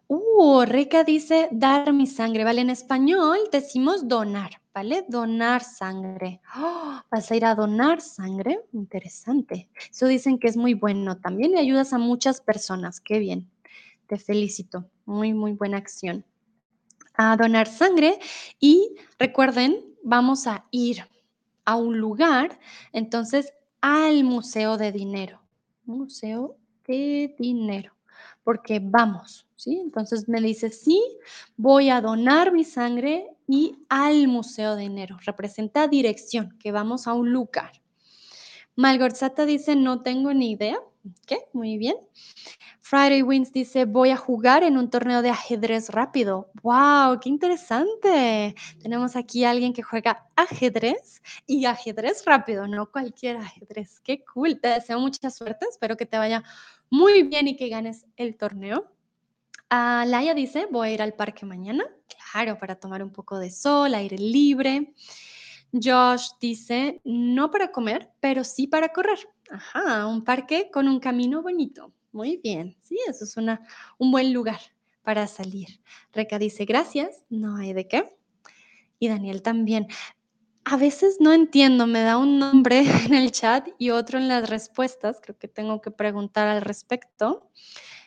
[0.07, 2.61] uh, Reca dice dar mi sangre, ¿vale?
[2.61, 5.05] En español decimos donar, ¿vale?
[5.09, 6.41] Donar sangre.
[6.57, 7.01] ¡Oh!
[7.11, 8.61] ¿Vas a ir a donar sangre?
[8.73, 9.69] Interesante.
[9.91, 13.01] Eso dicen que es muy bueno también y ayudas a muchas personas.
[13.01, 13.51] Qué bien.
[14.07, 14.89] Te felicito.
[15.05, 16.25] Muy, muy buena acción
[17.23, 18.19] a donar sangre
[18.61, 21.05] y recuerden, vamos a ir
[21.67, 22.59] a un lugar,
[22.95, 23.53] entonces
[23.83, 25.43] al Museo de Dinero.
[25.85, 26.57] Museo
[26.87, 27.93] de Dinero,
[28.43, 29.79] porque vamos, ¿sí?
[29.85, 31.03] Entonces me dice, sí,
[31.59, 35.19] voy a donar mi sangre y al Museo de Dinero.
[35.27, 37.73] Representa dirección, que vamos a un lugar.
[38.77, 40.79] Malgorzata dice, no tengo ni idea.
[41.27, 41.39] ¿Qué?
[41.53, 41.97] Muy bien.
[42.81, 46.51] Friday Wins dice, voy a jugar en un torneo de ajedrez rápido.
[46.63, 47.21] ¡Wow!
[47.21, 48.55] ¡Qué interesante!
[48.83, 54.01] Tenemos aquí a alguien que juega ajedrez y ajedrez rápido, no cualquier ajedrez.
[54.01, 54.61] ¡Qué cool!
[54.61, 56.43] Te deseo mucha suerte, espero que te vaya
[56.91, 58.93] muy bien y que ganes el torneo.
[59.73, 61.85] Uh, Laia dice, voy a ir al parque mañana.
[62.33, 64.93] Claro, para tomar un poco de sol, aire libre.
[65.73, 69.19] Josh dice, no para comer, pero sí para correr.
[69.51, 71.93] Ajá, un parque con un camino bonito.
[72.13, 73.67] Muy bien, sí, eso es una,
[73.99, 74.61] un buen lugar
[75.03, 75.81] para salir.
[76.13, 78.17] Reca dice, gracias, no hay de qué.
[79.01, 79.89] Y Daniel también.
[80.65, 84.49] A veces no entiendo, me da un nombre en el chat y otro en las
[84.49, 87.51] respuestas, creo que tengo que preguntar al respecto.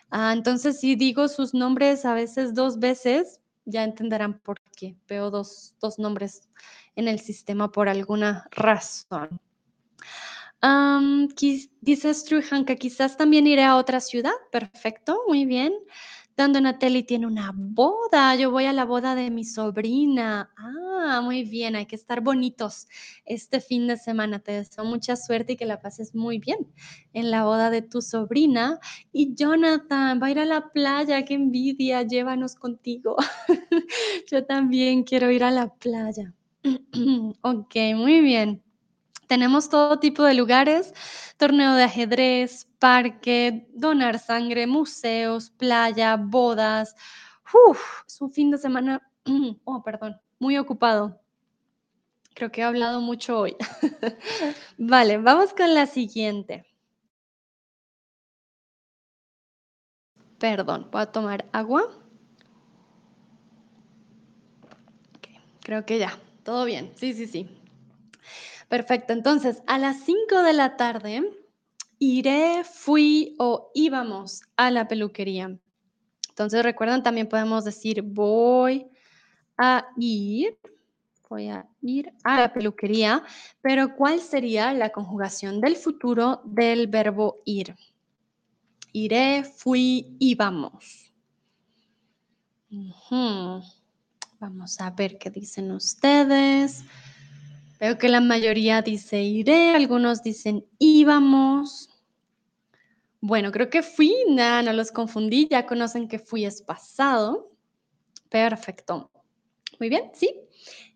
[0.10, 4.96] Ah, entonces, si digo sus nombres a veces dos veces, ya entenderán por qué.
[5.10, 6.50] Veo dos, dos nombres
[6.96, 9.42] en el sistema por alguna razón
[11.82, 14.34] dice Strujanka, quizás también iré a otra ciudad.
[14.52, 15.74] Perfecto, muy bien.
[16.36, 18.36] Dando Natelli tiene una boda.
[18.36, 20.52] Yo voy a la boda de mi sobrina.
[20.58, 21.76] Ah, muy bien.
[21.76, 22.88] Hay que estar bonitos
[23.26, 24.40] este fin de semana.
[24.40, 26.58] Te deseo mucha suerte y que la pases muy bien
[27.14, 28.80] en la boda de tu sobrina.
[29.12, 31.24] Y Jonathan va a ir a la playa.
[31.24, 32.02] Qué envidia.
[32.02, 33.16] Llévanos contigo.
[34.32, 36.34] Yo también quiero ir a la playa.
[37.42, 38.64] ok, muy bien.
[39.34, 40.94] Tenemos todo tipo de lugares,
[41.38, 46.96] torneo de ajedrez, parque, donar sangre, museos, playa, bodas.
[47.52, 49.02] Uf, es un fin de semana,
[49.66, 51.20] oh, perdón, muy ocupado.
[52.36, 53.56] Creo que he hablado mucho hoy.
[54.78, 56.68] vale, vamos con la siguiente.
[60.38, 61.90] Perdón, voy a tomar agua.
[65.64, 66.92] creo que ya, todo bien.
[66.98, 67.63] Sí, sí, sí.
[68.74, 71.22] Perfecto, entonces a las 5 de la tarde
[72.00, 75.56] iré, fui o íbamos a la peluquería.
[76.30, 78.90] Entonces recuerdan, también podemos decir voy
[79.60, 80.58] a ir,
[81.30, 83.22] voy a ir a la peluquería,
[83.62, 87.76] pero ¿cuál sería la conjugación del futuro del verbo ir?
[88.92, 91.14] Iré, fui, íbamos.
[94.40, 96.84] Vamos a ver qué dicen ustedes.
[97.84, 101.90] Veo que la mayoría dice iré, algunos dicen íbamos.
[103.20, 107.52] Bueno, creo que fui, nada, no los confundí, ya conocen que fui es pasado.
[108.30, 109.12] Perfecto.
[109.82, 110.34] Muy bien, ¿sí?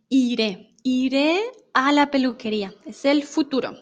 [0.08, 1.42] Iré, iré
[1.74, 3.74] a la peluquería, es el futuro.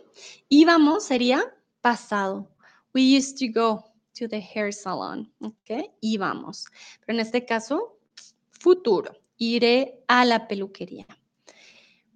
[0.49, 2.49] Íbamos sería pasado.
[2.95, 3.83] We used to go
[4.17, 5.91] to the hair salon, ¿ok?
[6.01, 6.65] Íbamos.
[7.01, 7.99] Pero en este caso,
[8.49, 9.15] futuro.
[9.37, 11.05] Iré a la peluquería.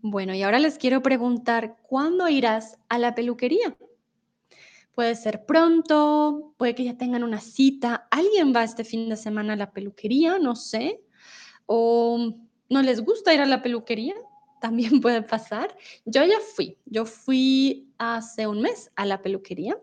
[0.02, 3.76] Bueno, y ahora les quiero preguntar, ¿cuándo irás a la peluquería?
[4.94, 9.54] Puede ser pronto, puede que ya tengan una cita, alguien va este fin de semana
[9.54, 11.02] a la peluquería, no sé,
[11.66, 12.34] o
[12.70, 14.16] no les gusta ir a la peluquería,
[14.62, 15.76] también puede pasar.
[16.06, 19.78] Yo ya fui, yo fui hace un mes a la peluquería,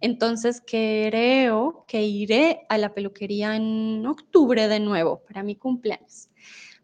[0.00, 6.28] entonces creo que iré a la peluquería en octubre de nuevo para mi cumpleaños.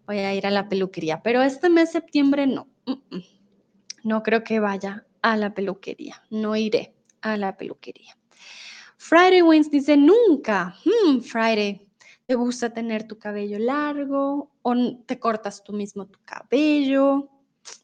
[0.06, 2.68] Voy a ir a la peluquería, pero este mes septiembre no.
[4.02, 6.22] No creo que vaya a la peluquería.
[6.30, 8.16] No iré a la peluquería.
[8.96, 10.76] Friday Wins dice nunca.
[10.84, 11.86] Hmm, Friday,
[12.26, 14.74] ¿te gusta tener tu cabello largo o
[15.04, 17.28] te cortas tú mismo tu cabello?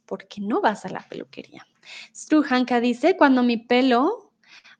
[0.06, 1.66] ¿Por qué no vas a la peluquería?
[2.14, 4.32] Struhanka dice cuando mi pelo.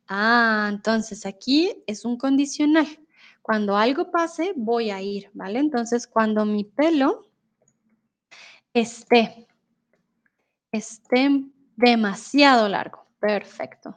[0.09, 2.87] Ah, entonces aquí es un condicional.
[3.41, 5.59] Cuando algo pase, voy a ir, ¿vale?
[5.59, 7.27] Entonces, cuando mi pelo
[8.73, 9.49] esté
[10.73, 11.45] esté
[11.77, 13.07] demasiado largo.
[13.20, 13.97] Perfecto.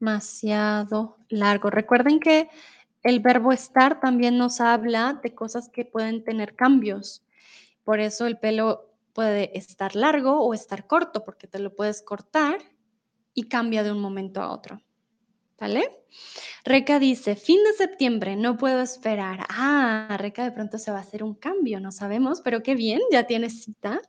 [0.00, 1.70] Demasiado largo.
[1.70, 2.48] Recuerden que
[3.02, 7.24] el verbo estar también nos habla de cosas que pueden tener cambios.
[7.84, 12.58] Por eso el pelo puede estar largo o estar corto, porque te lo puedes cortar
[13.34, 14.80] y cambia de un momento a otro.
[15.60, 15.90] ¿Vale?
[16.64, 19.46] Reca dice, fin de septiembre, no puedo esperar.
[19.48, 23.00] Ah, Reca de pronto se va a hacer un cambio, no sabemos, pero qué bien,
[23.10, 24.00] ya tienes cita.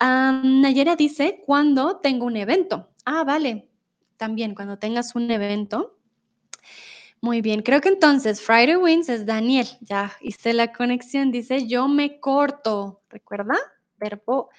[0.00, 2.90] Nayera dice, cuando tengo un evento.
[3.04, 3.68] Ah, vale,
[4.16, 5.98] también cuando tengas un evento.
[7.20, 9.66] Muy bien, creo que entonces Friday Wins es Daniel.
[9.80, 13.02] Ya hice la conexión, dice, yo me corto.
[13.08, 13.56] ¿Recuerda?
[13.96, 14.50] Verbo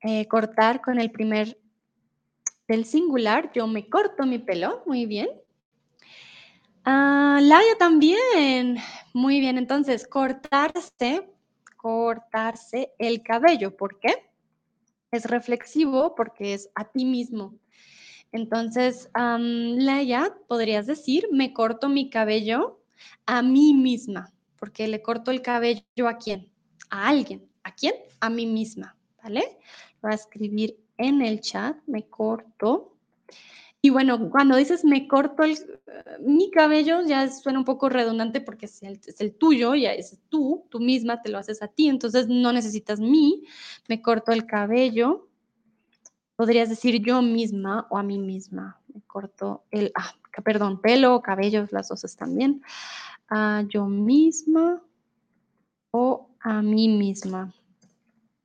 [0.00, 1.58] eh, cortar con el primer
[2.66, 3.52] del singular.
[3.54, 4.82] Yo me corto mi pelo.
[4.86, 5.28] Muy bien.
[6.84, 8.76] Ah, Laia también.
[9.14, 11.30] Muy bien, entonces, cortarse,
[11.76, 13.76] cortarse el cabello.
[13.76, 14.30] ¿Por qué?
[15.10, 17.54] Es reflexivo porque es a ti mismo.
[18.32, 22.80] Entonces, Laia, podrías decir, me corto mi cabello
[23.26, 26.50] a mí misma, porque le corto el cabello a quién?
[26.90, 27.48] A alguien.
[27.62, 27.94] ¿A quién?
[28.20, 29.58] A mí misma, ¿vale?
[30.02, 32.96] Voy a escribir en el chat, me corto
[33.84, 35.58] y bueno, cuando dices me corto el,
[36.20, 40.18] mi cabello, ya suena un poco redundante porque es el, es el, tuyo, ya es
[40.30, 43.44] tú, tú misma te lo haces a ti, entonces no necesitas mí,
[43.86, 45.28] me corto el cabello.
[46.34, 48.80] Podrías decir yo misma o a mí misma.
[48.94, 52.62] Me corto el, ah, perdón, pelo, cabello, las dos están bien.
[53.28, 54.82] A yo misma
[55.90, 57.52] o a mí misma.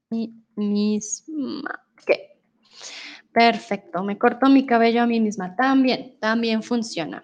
[0.10, 1.80] Mi misma.
[3.32, 5.56] Perfecto, me corto mi cabello a mí misma.
[5.56, 7.24] También, también funciona.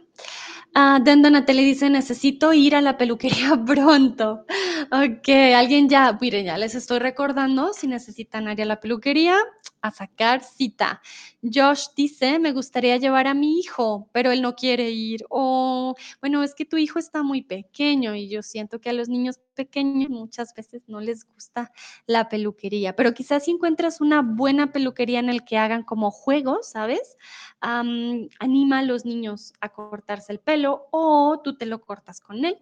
[0.75, 4.45] Uh, Dendo Natalie dice, necesito ir a la peluquería pronto.
[4.91, 9.37] Ok, alguien ya, miren, ya les estoy recordando, si necesitan ir a la peluquería,
[9.85, 11.01] a sacar cita.
[11.43, 15.25] Josh dice, me gustaría llevar a mi hijo, pero él no quiere ir.
[15.29, 19.09] O, bueno, es que tu hijo está muy pequeño y yo siento que a los
[19.09, 21.71] niños pequeños muchas veces no les gusta
[22.07, 26.69] la peluquería, pero quizás si encuentras una buena peluquería en el que hagan como juegos,
[26.71, 27.17] ¿sabes?
[27.61, 32.57] anima a los niños a cortarse el pelo o tú te lo cortas con él.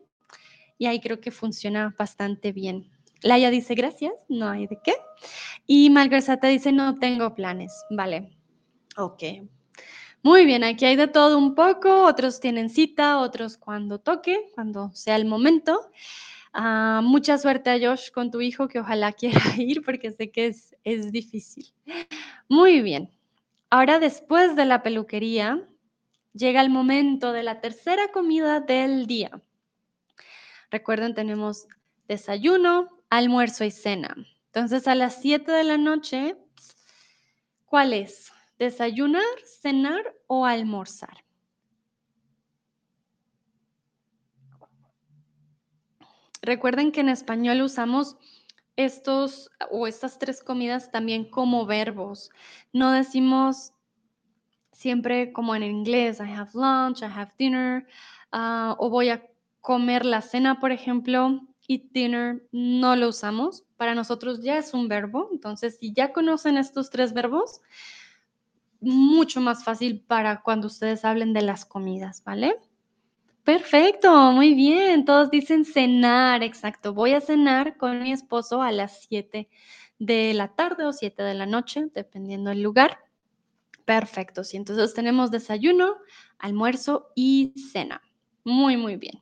[0.77, 2.92] Y ahí creo que funciona bastante bien.
[3.23, 4.93] Laia dice gracias, no hay de qué.
[5.65, 7.73] Y Malversata dice no tengo planes.
[7.89, 8.29] Vale,
[8.97, 9.23] ok.
[10.21, 12.05] Muy bien, aquí hay de todo un poco.
[12.05, 15.89] Otros tienen cita, otros cuando toque, cuando sea el momento.
[16.53, 20.47] Ah, mucha suerte a Josh con tu hijo, que ojalá quiera ir porque sé que
[20.47, 21.73] es, es difícil.
[22.47, 23.11] Muy bien.
[23.69, 25.67] Ahora después de la peluquería,
[26.33, 29.41] llega el momento de la tercera comida del día.
[30.69, 31.67] Recuerden, tenemos
[32.07, 34.15] desayuno, almuerzo y cena.
[34.47, 36.35] Entonces, a las 7 de la noche,
[37.65, 38.31] ¿cuál es?
[38.57, 39.23] ¿Desayunar,
[39.61, 41.23] cenar o almorzar?
[46.41, 48.17] Recuerden que en español usamos
[48.75, 52.31] estos o estas tres comidas también como verbos.
[52.73, 53.73] No decimos
[54.71, 57.87] siempre como en inglés, I have lunch, I have dinner,
[58.31, 59.23] ah, o voy a
[59.61, 61.52] comer la cena, por ejemplo.
[61.67, 63.63] Eat dinner no lo usamos.
[63.77, 65.29] Para nosotros ya es un verbo.
[65.31, 67.61] Entonces, si ya conocen estos tres verbos,
[68.79, 72.55] mucho más fácil para cuando ustedes hablen de las comidas, ¿vale?
[73.43, 75.03] Perfecto, muy bien.
[75.05, 76.93] Todos dicen cenar, exacto.
[76.93, 79.49] Voy a cenar con mi esposo a las 7
[79.99, 82.99] de la tarde o 7 de la noche, dependiendo del lugar.
[83.85, 84.57] Perfecto, sí.
[84.57, 85.95] Entonces tenemos desayuno,
[86.37, 88.01] almuerzo y cena.
[88.45, 89.21] Muy, muy bien.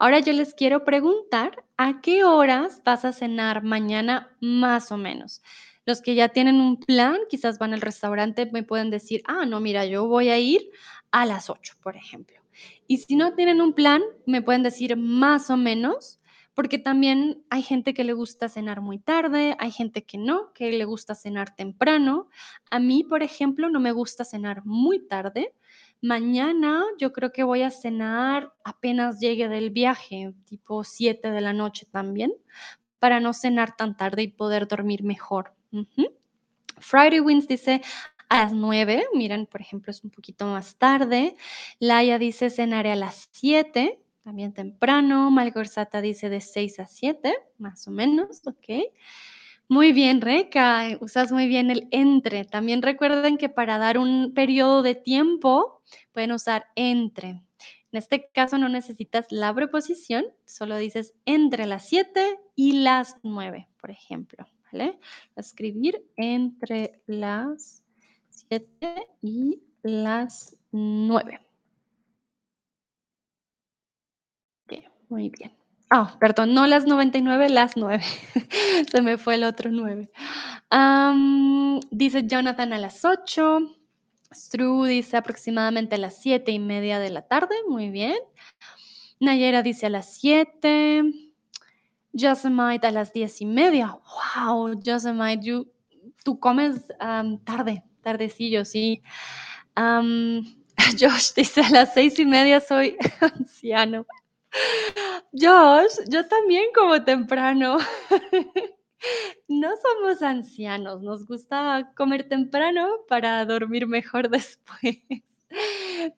[0.00, 5.42] Ahora yo les quiero preguntar, ¿a qué horas vas a cenar mañana más o menos?
[5.84, 9.60] Los que ya tienen un plan, quizás van al restaurante, me pueden decir, ah, no,
[9.60, 10.62] mira, yo voy a ir
[11.10, 12.40] a las 8, por ejemplo.
[12.86, 16.18] Y si no tienen un plan, me pueden decir más o menos,
[16.54, 20.72] porque también hay gente que le gusta cenar muy tarde, hay gente que no, que
[20.72, 22.30] le gusta cenar temprano.
[22.70, 25.52] A mí, por ejemplo, no me gusta cenar muy tarde.
[26.02, 31.52] Mañana yo creo que voy a cenar apenas llegue del viaje, tipo 7 de la
[31.52, 32.32] noche también,
[32.98, 35.54] para no cenar tan tarde y poder dormir mejor.
[36.78, 37.82] Friday Wins dice,
[38.30, 39.06] a las 9.
[39.12, 41.36] Miren, por ejemplo, es un poquito más tarde.
[41.78, 45.30] Laia dice cenaré a las 7, también temprano.
[45.30, 48.92] Malgorzata dice de 6 a 7, más o menos, ok.
[49.68, 52.44] Muy bien, Reca, usas muy bien el entre.
[52.44, 55.79] También recuerden que para dar un periodo de tiempo
[56.12, 57.28] pueden usar entre.
[57.28, 63.68] En este caso no necesitas la preposición, solo dices entre las 7 y las 9,
[63.80, 64.46] por ejemplo.
[64.72, 65.00] ¿Vale?
[65.34, 67.82] Escribir entre las
[69.20, 71.40] y las 9.
[75.08, 75.52] muy bien.
[75.90, 78.02] Ah, perdón, no las 99, las 9.
[78.90, 80.08] Se me fue el otro 9.
[81.90, 83.79] dice Jonathan a las 8.
[84.32, 87.54] Stru dice aproximadamente a las 7 y media de la tarde.
[87.68, 88.16] Muy bien.
[89.18, 91.02] Nayera dice a las 7.
[92.12, 93.98] Josemite a las 10 y media.
[94.44, 95.64] Wow, Josemite,
[96.24, 96.86] tú comes
[97.44, 99.02] tarde tardecillo, sí.
[100.98, 104.06] Josh dice, a las seis y media soy anciano.
[105.32, 107.78] Josh, yo también como temprano.
[109.48, 114.98] No somos ancianos, nos gusta comer temprano para dormir mejor después.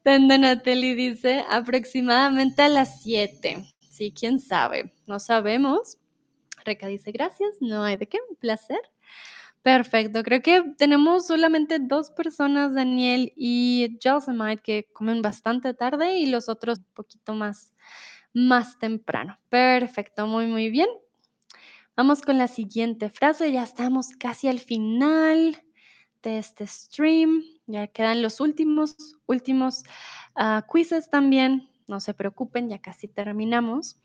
[0.03, 3.65] Tendonatelli dice aproximadamente a las 7.
[3.81, 5.99] Sí, quién sabe, no sabemos.
[6.65, 8.81] Reca dice gracias, no hay de qué, un placer.
[9.63, 16.27] Perfecto, creo que tenemos solamente dos personas, Daniel y Josemite, que comen bastante tarde y
[16.27, 17.73] los otros un poquito más,
[18.35, 19.39] más temprano.
[19.49, 20.89] Perfecto, muy, muy bien.
[21.95, 25.63] Vamos con la siguiente frase, ya estamos casi al final
[26.23, 29.83] de este stream, ya quedan los últimos, últimos
[30.37, 33.99] uh, quizzes también, no se preocupen, ya casi terminamos.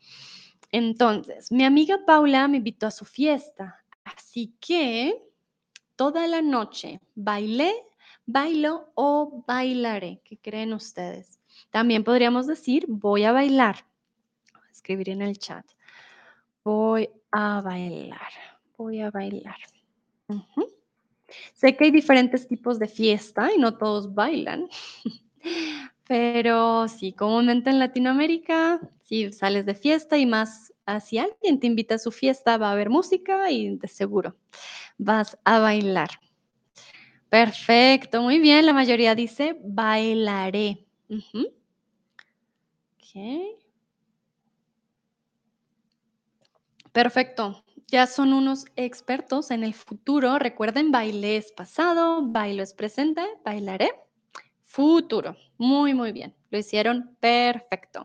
[0.70, 5.14] Entonces, mi amiga Paula me invitó a su fiesta, así que
[5.96, 7.00] toda la noche.
[7.14, 7.72] ¿Bailé,
[8.26, 10.20] bailo o bailaré?
[10.24, 11.40] ¿Qué creen ustedes?
[11.70, 13.86] También podríamos decir voy a bailar.
[14.70, 15.64] Escribir en el chat.
[16.62, 18.30] Voy a bailar.
[18.76, 19.56] Voy a bailar.
[21.54, 24.68] Sé que hay diferentes tipos de fiesta y no todos bailan.
[26.06, 30.72] Pero sí, comúnmente en Latinoamérica, si sales de fiesta y más
[31.04, 34.34] si alguien te invita a su fiesta, va a haber música y de seguro
[34.98, 36.08] vas a bailar.
[37.28, 38.66] Perfecto, muy bien.
[38.66, 40.86] La mayoría dice bailaré.
[46.98, 47.64] Perfecto.
[47.86, 50.36] Ya son unos expertos en el futuro.
[50.40, 53.92] Recuerden, bailé es pasado, bailo es presente, bailaré
[54.64, 55.36] futuro.
[55.58, 56.34] Muy, muy bien.
[56.50, 58.04] Lo hicieron perfecto.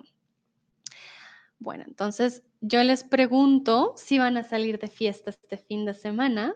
[1.57, 6.55] Bueno, entonces yo les pregunto si van a salir de fiesta este fin de semana.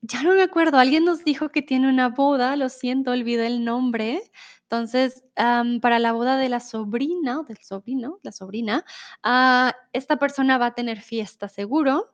[0.00, 3.64] Ya no me acuerdo, alguien nos dijo que tiene una boda, lo siento, olvidé el
[3.64, 4.22] nombre.
[4.70, 8.84] Entonces, para la boda de la sobrina, del sobrino, la sobrina,
[9.22, 12.12] ah, esta persona va a tener fiesta seguro,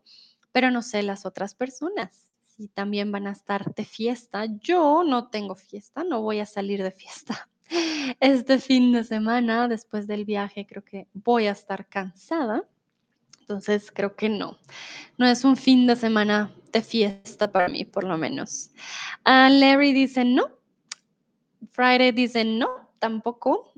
[0.52, 2.24] pero no sé las otras personas
[2.57, 4.46] si también van a estar de fiesta.
[4.61, 7.48] Yo no tengo fiesta, no voy a salir de fiesta.
[8.20, 12.62] Este fin de semana, después del viaje, creo que voy a estar cansada.
[13.40, 14.59] Entonces, creo que no.
[15.18, 18.70] No es un fin de semana de fiesta para mí, por lo menos.
[19.24, 20.50] Ah, Larry dice no.
[21.73, 23.73] Friday dice no, tampoco.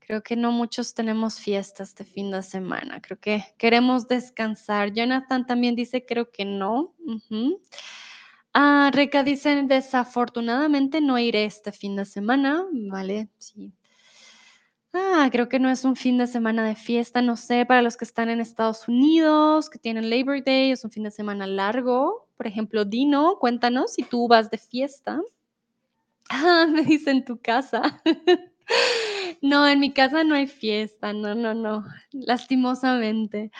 [0.00, 3.00] Creo que no muchos tenemos fiestas este fin de semana.
[3.00, 4.92] Creo que queremos descansar.
[4.92, 6.94] Jonathan también dice creo que no.
[8.54, 13.30] Ah, Reca dice, desafortunadamente no iré este fin de semana, ¿vale?
[13.38, 13.72] Sí.
[14.92, 17.96] Ah, creo que no es un fin de semana de fiesta, no sé, para los
[17.96, 22.28] que están en Estados Unidos, que tienen Labor Day, es un fin de semana largo.
[22.36, 25.18] Por ejemplo, Dino, cuéntanos si tú vas de fiesta.
[26.34, 28.00] Ah, me dice en tu casa.
[29.42, 33.50] No, en mi casa no hay fiesta, no, no, no, lastimosamente.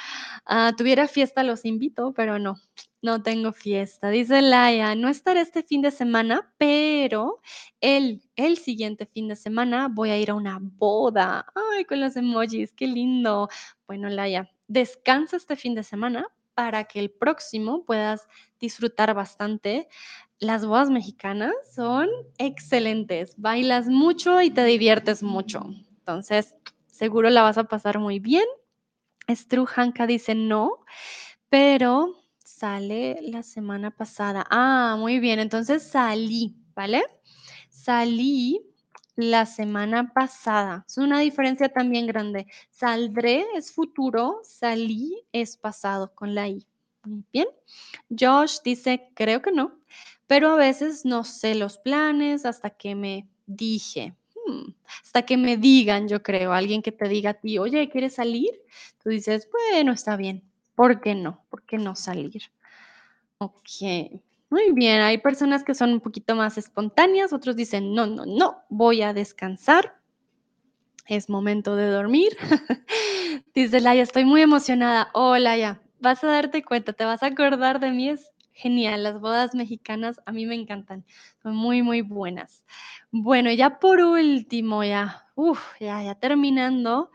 [0.47, 2.57] Ah, tuviera fiesta, los invito, pero no,
[3.03, 4.11] no tengo fiesta.
[4.11, 7.41] Dice Laia, no estaré este fin de semana, pero
[7.81, 11.47] el, el siguiente fin de semana voy a ir a una boda.
[11.55, 13.49] Ay, con los emojis, qué lindo.
[13.87, 18.28] Bueno, Laia, descansa este fin de semana para que el próximo puedas
[18.61, 19.88] disfrutar bastante.
[20.38, 23.34] Las bodas mexicanas son excelentes.
[23.36, 25.64] Bailas mucho y te diviertes mucho.
[25.98, 26.55] Entonces,
[26.86, 28.44] seguro la vas a pasar muy bien.
[29.28, 30.84] Strujanka dice no,
[31.48, 34.44] pero sale la semana pasada.
[34.50, 35.38] Ah, muy bien.
[35.38, 37.03] Entonces salí, ¿vale?
[37.70, 38.72] Salí
[39.16, 40.84] la semana pasada.
[40.86, 42.46] Es una diferencia también grande.
[42.70, 46.66] Saldré es futuro, salí es pasado con la I.
[47.32, 47.48] Bien.
[48.08, 49.78] Josh dice, creo que no,
[50.26, 54.14] pero a veces no sé los planes hasta que me dije.
[54.46, 54.70] Hmm,
[55.04, 58.50] hasta que me digan, yo creo, alguien que te diga a ti, oye, ¿quieres salir?
[59.02, 60.42] Tú dices, bueno, está bien.
[60.74, 61.44] ¿Por qué no?
[61.50, 62.42] ¿Por qué no salir?
[63.38, 63.68] Ok,
[64.53, 65.00] muy bien.
[65.00, 69.14] Hay personas que son un poquito más espontáneas, otros dicen, no, no, no, voy a
[69.14, 69.96] descansar.
[71.07, 72.36] Es momento de dormir.
[73.55, 75.09] Dice Laia, estoy muy emocionada.
[75.14, 78.11] Oh, Laia, vas a darte cuenta, te vas a acordar de mí.
[78.11, 79.03] Es genial.
[79.03, 81.07] Las bodas mexicanas a mí me encantan.
[81.42, 82.62] Son muy, muy buenas.
[83.11, 87.11] Bueno, ya por último, ya, uf, ya, ya terminando.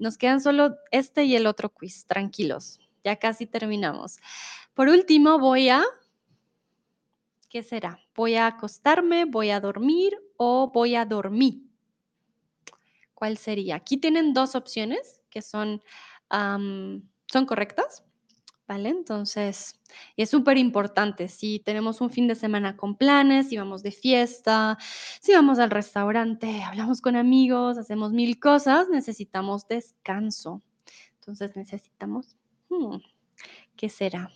[0.00, 2.06] Nos quedan solo este y el otro quiz.
[2.06, 4.18] Tranquilos, ya casi terminamos.
[4.74, 5.84] Por último, voy a...
[7.52, 8.00] ¿Qué será?
[8.14, 11.68] ¿Voy a acostarme, voy a dormir o voy a dormir?
[13.12, 13.76] ¿Cuál sería?
[13.76, 15.82] Aquí tienen dos opciones que son,
[16.30, 18.04] son correctas.
[18.66, 18.88] ¿Vale?
[18.88, 19.78] Entonces,
[20.16, 21.28] es súper importante.
[21.28, 24.78] Si tenemos un fin de semana con planes, si vamos de fiesta,
[25.20, 30.62] si vamos al restaurante, hablamos con amigos, hacemos mil cosas, necesitamos descanso.
[31.16, 32.34] Entonces, necesitamos,
[32.70, 32.96] hmm,
[33.76, 34.30] ¿qué será?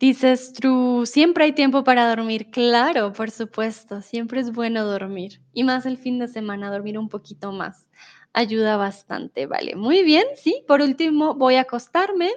[0.00, 2.50] Dices, True, siempre hay tiempo para dormir.
[2.50, 5.42] Claro, por supuesto, siempre es bueno dormir.
[5.52, 7.86] Y más el fin de semana, dormir un poquito más.
[8.32, 9.76] Ayuda bastante, vale.
[9.76, 10.64] Muy bien, sí.
[10.66, 12.30] Por último, voy a acostarme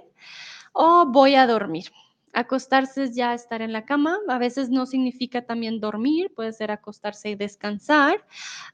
[0.73, 1.85] o voy a dormir.
[2.33, 4.17] Acostarse es ya estar en la cama.
[4.29, 8.25] A veces no significa también dormir, puede ser acostarse y descansar,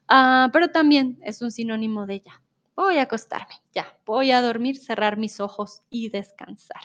[0.08, 2.42] ah, pero también es un sinónimo de ya.
[2.82, 6.80] Voy a acostarme, ya, voy a dormir, cerrar mis ojos y descansar.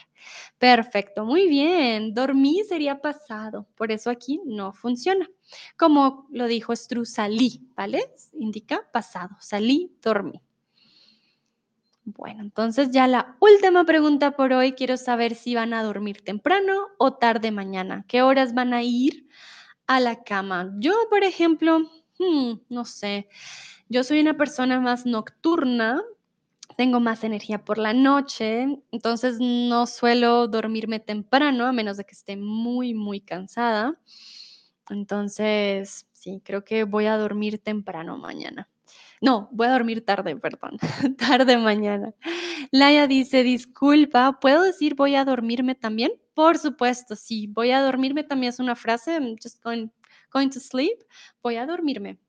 [0.60, 2.14] Perfecto, muy bien.
[2.14, 5.26] Dormí sería pasado, por eso aquí no funciona.
[5.78, 8.14] Como lo dijo Stru, salí, ¿vale?
[8.34, 10.42] Indica pasado, salí, dormí.
[12.04, 16.88] Bueno, entonces ya la última pregunta por hoy, quiero saber si van a dormir temprano
[16.98, 18.04] o tarde mañana.
[18.10, 19.30] ¿Qué horas van a ir
[19.88, 20.74] a la cama?
[20.78, 21.90] Yo, por ejemplo,
[22.20, 23.30] hmm, no sé,
[23.90, 26.02] yo soy una persona más nocturna,
[26.78, 32.14] tengo más energía por la noche, entonces no suelo dormirme temprano a menos de que
[32.14, 33.98] esté muy, muy cansada.
[34.90, 38.70] Entonces, sí, creo que voy a dormir temprano mañana.
[39.22, 40.78] No, voy a dormir tarde, perdón,
[41.18, 42.14] tarde mañana.
[42.72, 46.12] Laia dice, disculpa, ¿puedo decir voy a dormirme también?
[46.34, 49.90] Por supuesto, sí, voy a dormirme también es una frase, I'm just going,
[50.32, 51.00] going to sleep,
[51.42, 52.20] voy a dormirme.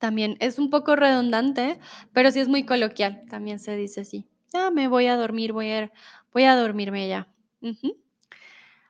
[0.00, 1.78] También es un poco redundante,
[2.14, 4.26] pero sí es muy coloquial, también se dice así.
[4.52, 5.92] Ya me voy a dormir, voy a,
[6.32, 7.28] voy a dormirme ya.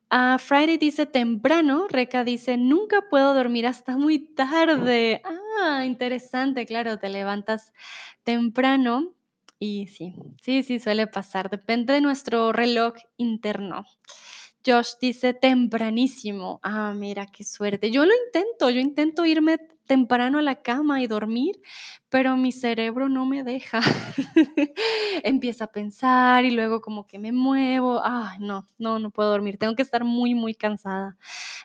[0.09, 5.21] Ah, Friday dice temprano, Reca dice nunca puedo dormir hasta muy tarde.
[5.25, 7.73] Ah, interesante, claro, te levantas
[8.23, 9.13] temprano
[9.59, 13.85] y sí, sí, sí suele pasar, depende de nuestro reloj interno.
[14.65, 16.61] Josh dice tempranísimo.
[16.63, 17.91] Ah, mira, qué suerte.
[17.91, 19.59] Yo lo intento, yo intento irme
[19.91, 21.61] temprano a la cama y dormir,
[22.11, 23.81] pero mi cerebro no me deja.
[25.25, 28.01] Empieza a pensar y luego como que me muevo.
[28.05, 29.59] Ah, no, no, no puedo dormir.
[29.59, 31.17] Tengo que estar muy, muy cansada.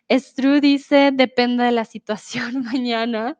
[0.09, 3.38] Stru dice, depende de la situación mañana.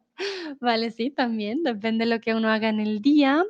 [0.62, 3.44] Vale, sí, también, depende de lo que uno haga en el día.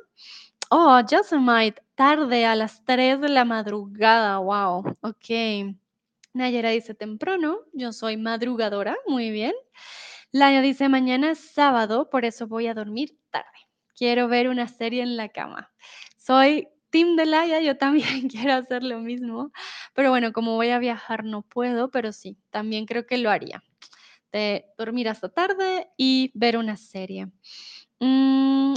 [0.70, 4.38] Oh, Josemite, tarde a las 3 de la madrugada.
[4.38, 5.76] Wow, ok.
[6.34, 9.54] Nayera dice temprano, yo soy madrugadora, muy bien.
[10.36, 13.58] Laia dice mañana es sábado, por eso voy a dormir tarde.
[13.94, 15.70] Quiero ver una serie en la cama.
[16.18, 19.50] Soy Team de Laia, yo también quiero hacer lo mismo,
[19.94, 23.64] pero bueno, como voy a viajar no puedo, pero sí, también creo que lo haría.
[24.30, 27.28] De dormir hasta tarde y ver una serie.
[28.00, 28.74] Mm,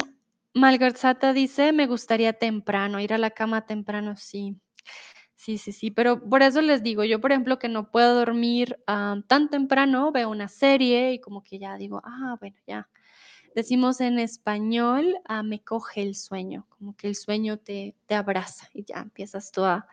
[0.54, 4.56] Malgorzata dice, me gustaría temprano, ir a la cama temprano, sí.
[5.50, 8.78] Sí, sí, sí, pero por eso les digo, yo, por ejemplo, que no puedo dormir,
[8.86, 12.88] ah, tan temprano, veo una serie y como que ya digo: "Ah, bueno, ya".
[13.56, 18.70] Decimos en español, ah, me coge el sueño, como que el sueño te te abraza
[18.74, 19.88] y ya empiezas tú a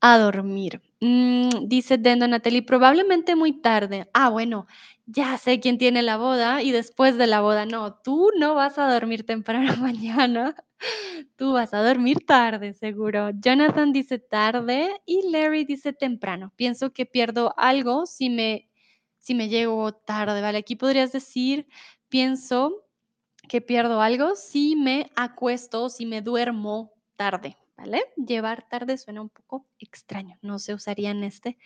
[0.00, 0.82] a dormir.
[1.00, 2.26] Mm, dice Dendo
[2.66, 4.08] probablemente muy tarde.
[4.14, 4.66] Ah, bueno,
[5.06, 8.78] ya sé quién tiene la boda y después de la boda, no, tú no vas
[8.78, 10.54] a dormir temprano mañana.
[11.36, 13.30] Tú vas a dormir tarde, seguro.
[13.40, 16.52] Jonathan dice tarde y Larry dice temprano.
[16.56, 18.68] Pienso que pierdo algo si me,
[19.18, 20.58] si me llego tarde, ¿vale?
[20.58, 21.66] Aquí podrías decir,
[22.08, 22.84] pienso
[23.48, 28.04] que pierdo algo si me acuesto, si me duermo tarde, ¿vale?
[28.16, 31.58] Llevar tarde suena un poco extraño, no se usaría en este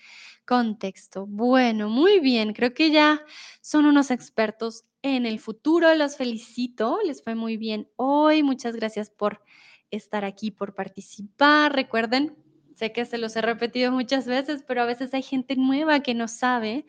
[0.47, 1.27] contexto.
[1.27, 3.21] Bueno, muy bien, creo que ya
[3.61, 9.11] son unos expertos en el futuro, los felicito, les fue muy bien hoy, muchas gracias
[9.11, 9.43] por
[9.91, 11.73] estar aquí, por participar.
[11.75, 12.37] Recuerden,
[12.75, 16.15] sé que se los he repetido muchas veces, pero a veces hay gente nueva que
[16.15, 16.85] no sabe.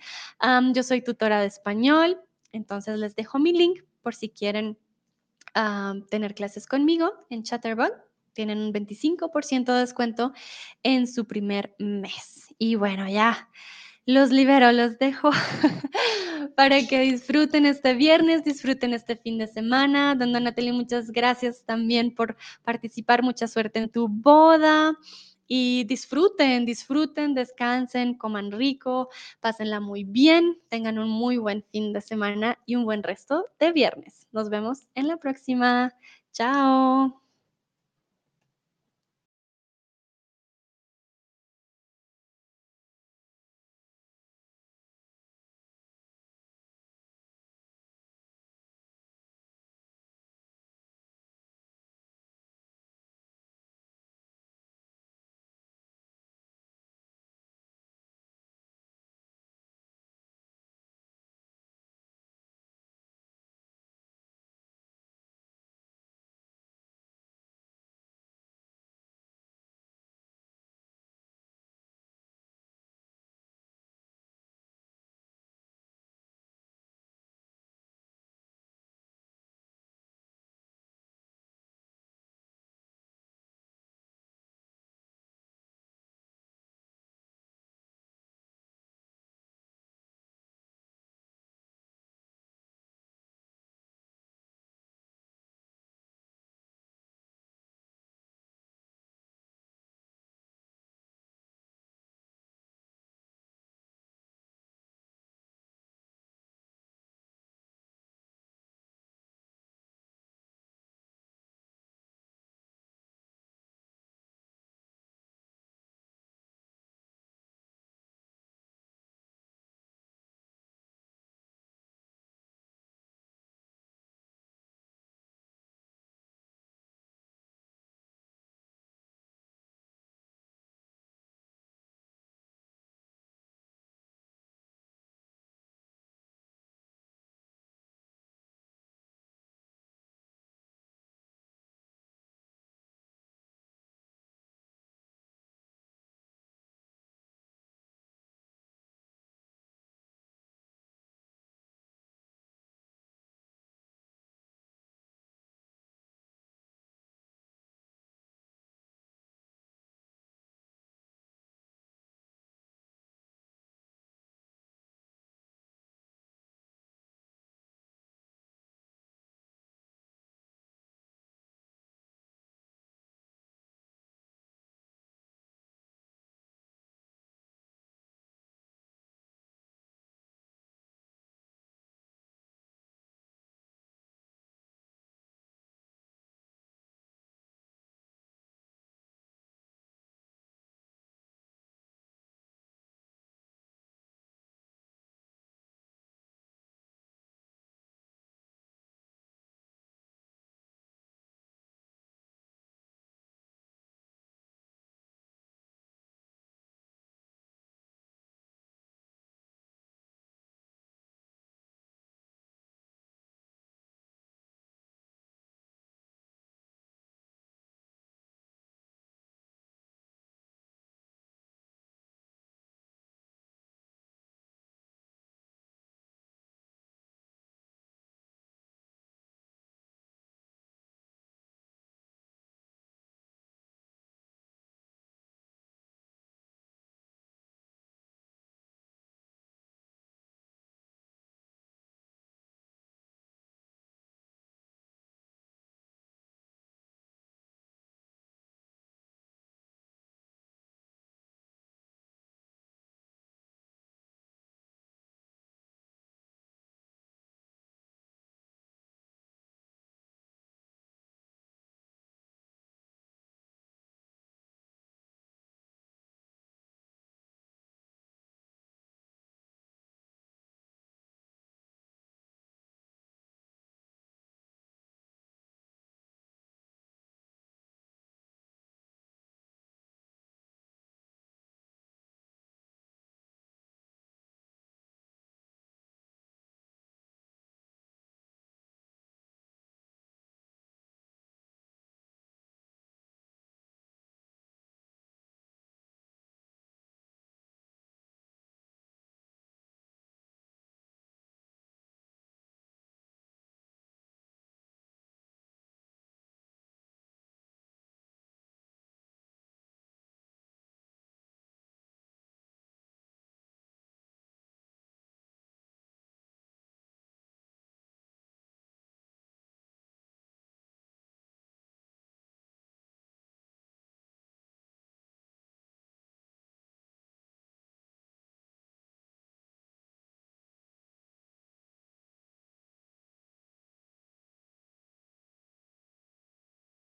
[0.74, 2.20] Yo soy tutora de español,
[2.52, 4.78] entonces les dejo mi link por si quieren
[6.10, 8.09] tener clases conmigo en Chatterbug.
[8.40, 10.32] Tienen un 25% de descuento
[10.82, 12.56] en su primer mes.
[12.58, 13.50] Y bueno, ya
[14.06, 15.30] los libero, los dejo
[16.56, 20.16] para que disfruten este viernes, disfruten este fin de semana.
[20.16, 23.24] Don Natalie, muchas gracias también por participar.
[23.24, 24.98] Mucha suerte en tu boda.
[25.46, 29.10] Y disfruten, disfruten, descansen, coman rico,
[29.42, 33.74] pásenla muy bien, tengan un muy buen fin de semana y un buen resto de
[33.74, 34.28] viernes.
[34.32, 35.94] Nos vemos en la próxima.
[36.32, 37.29] Chao.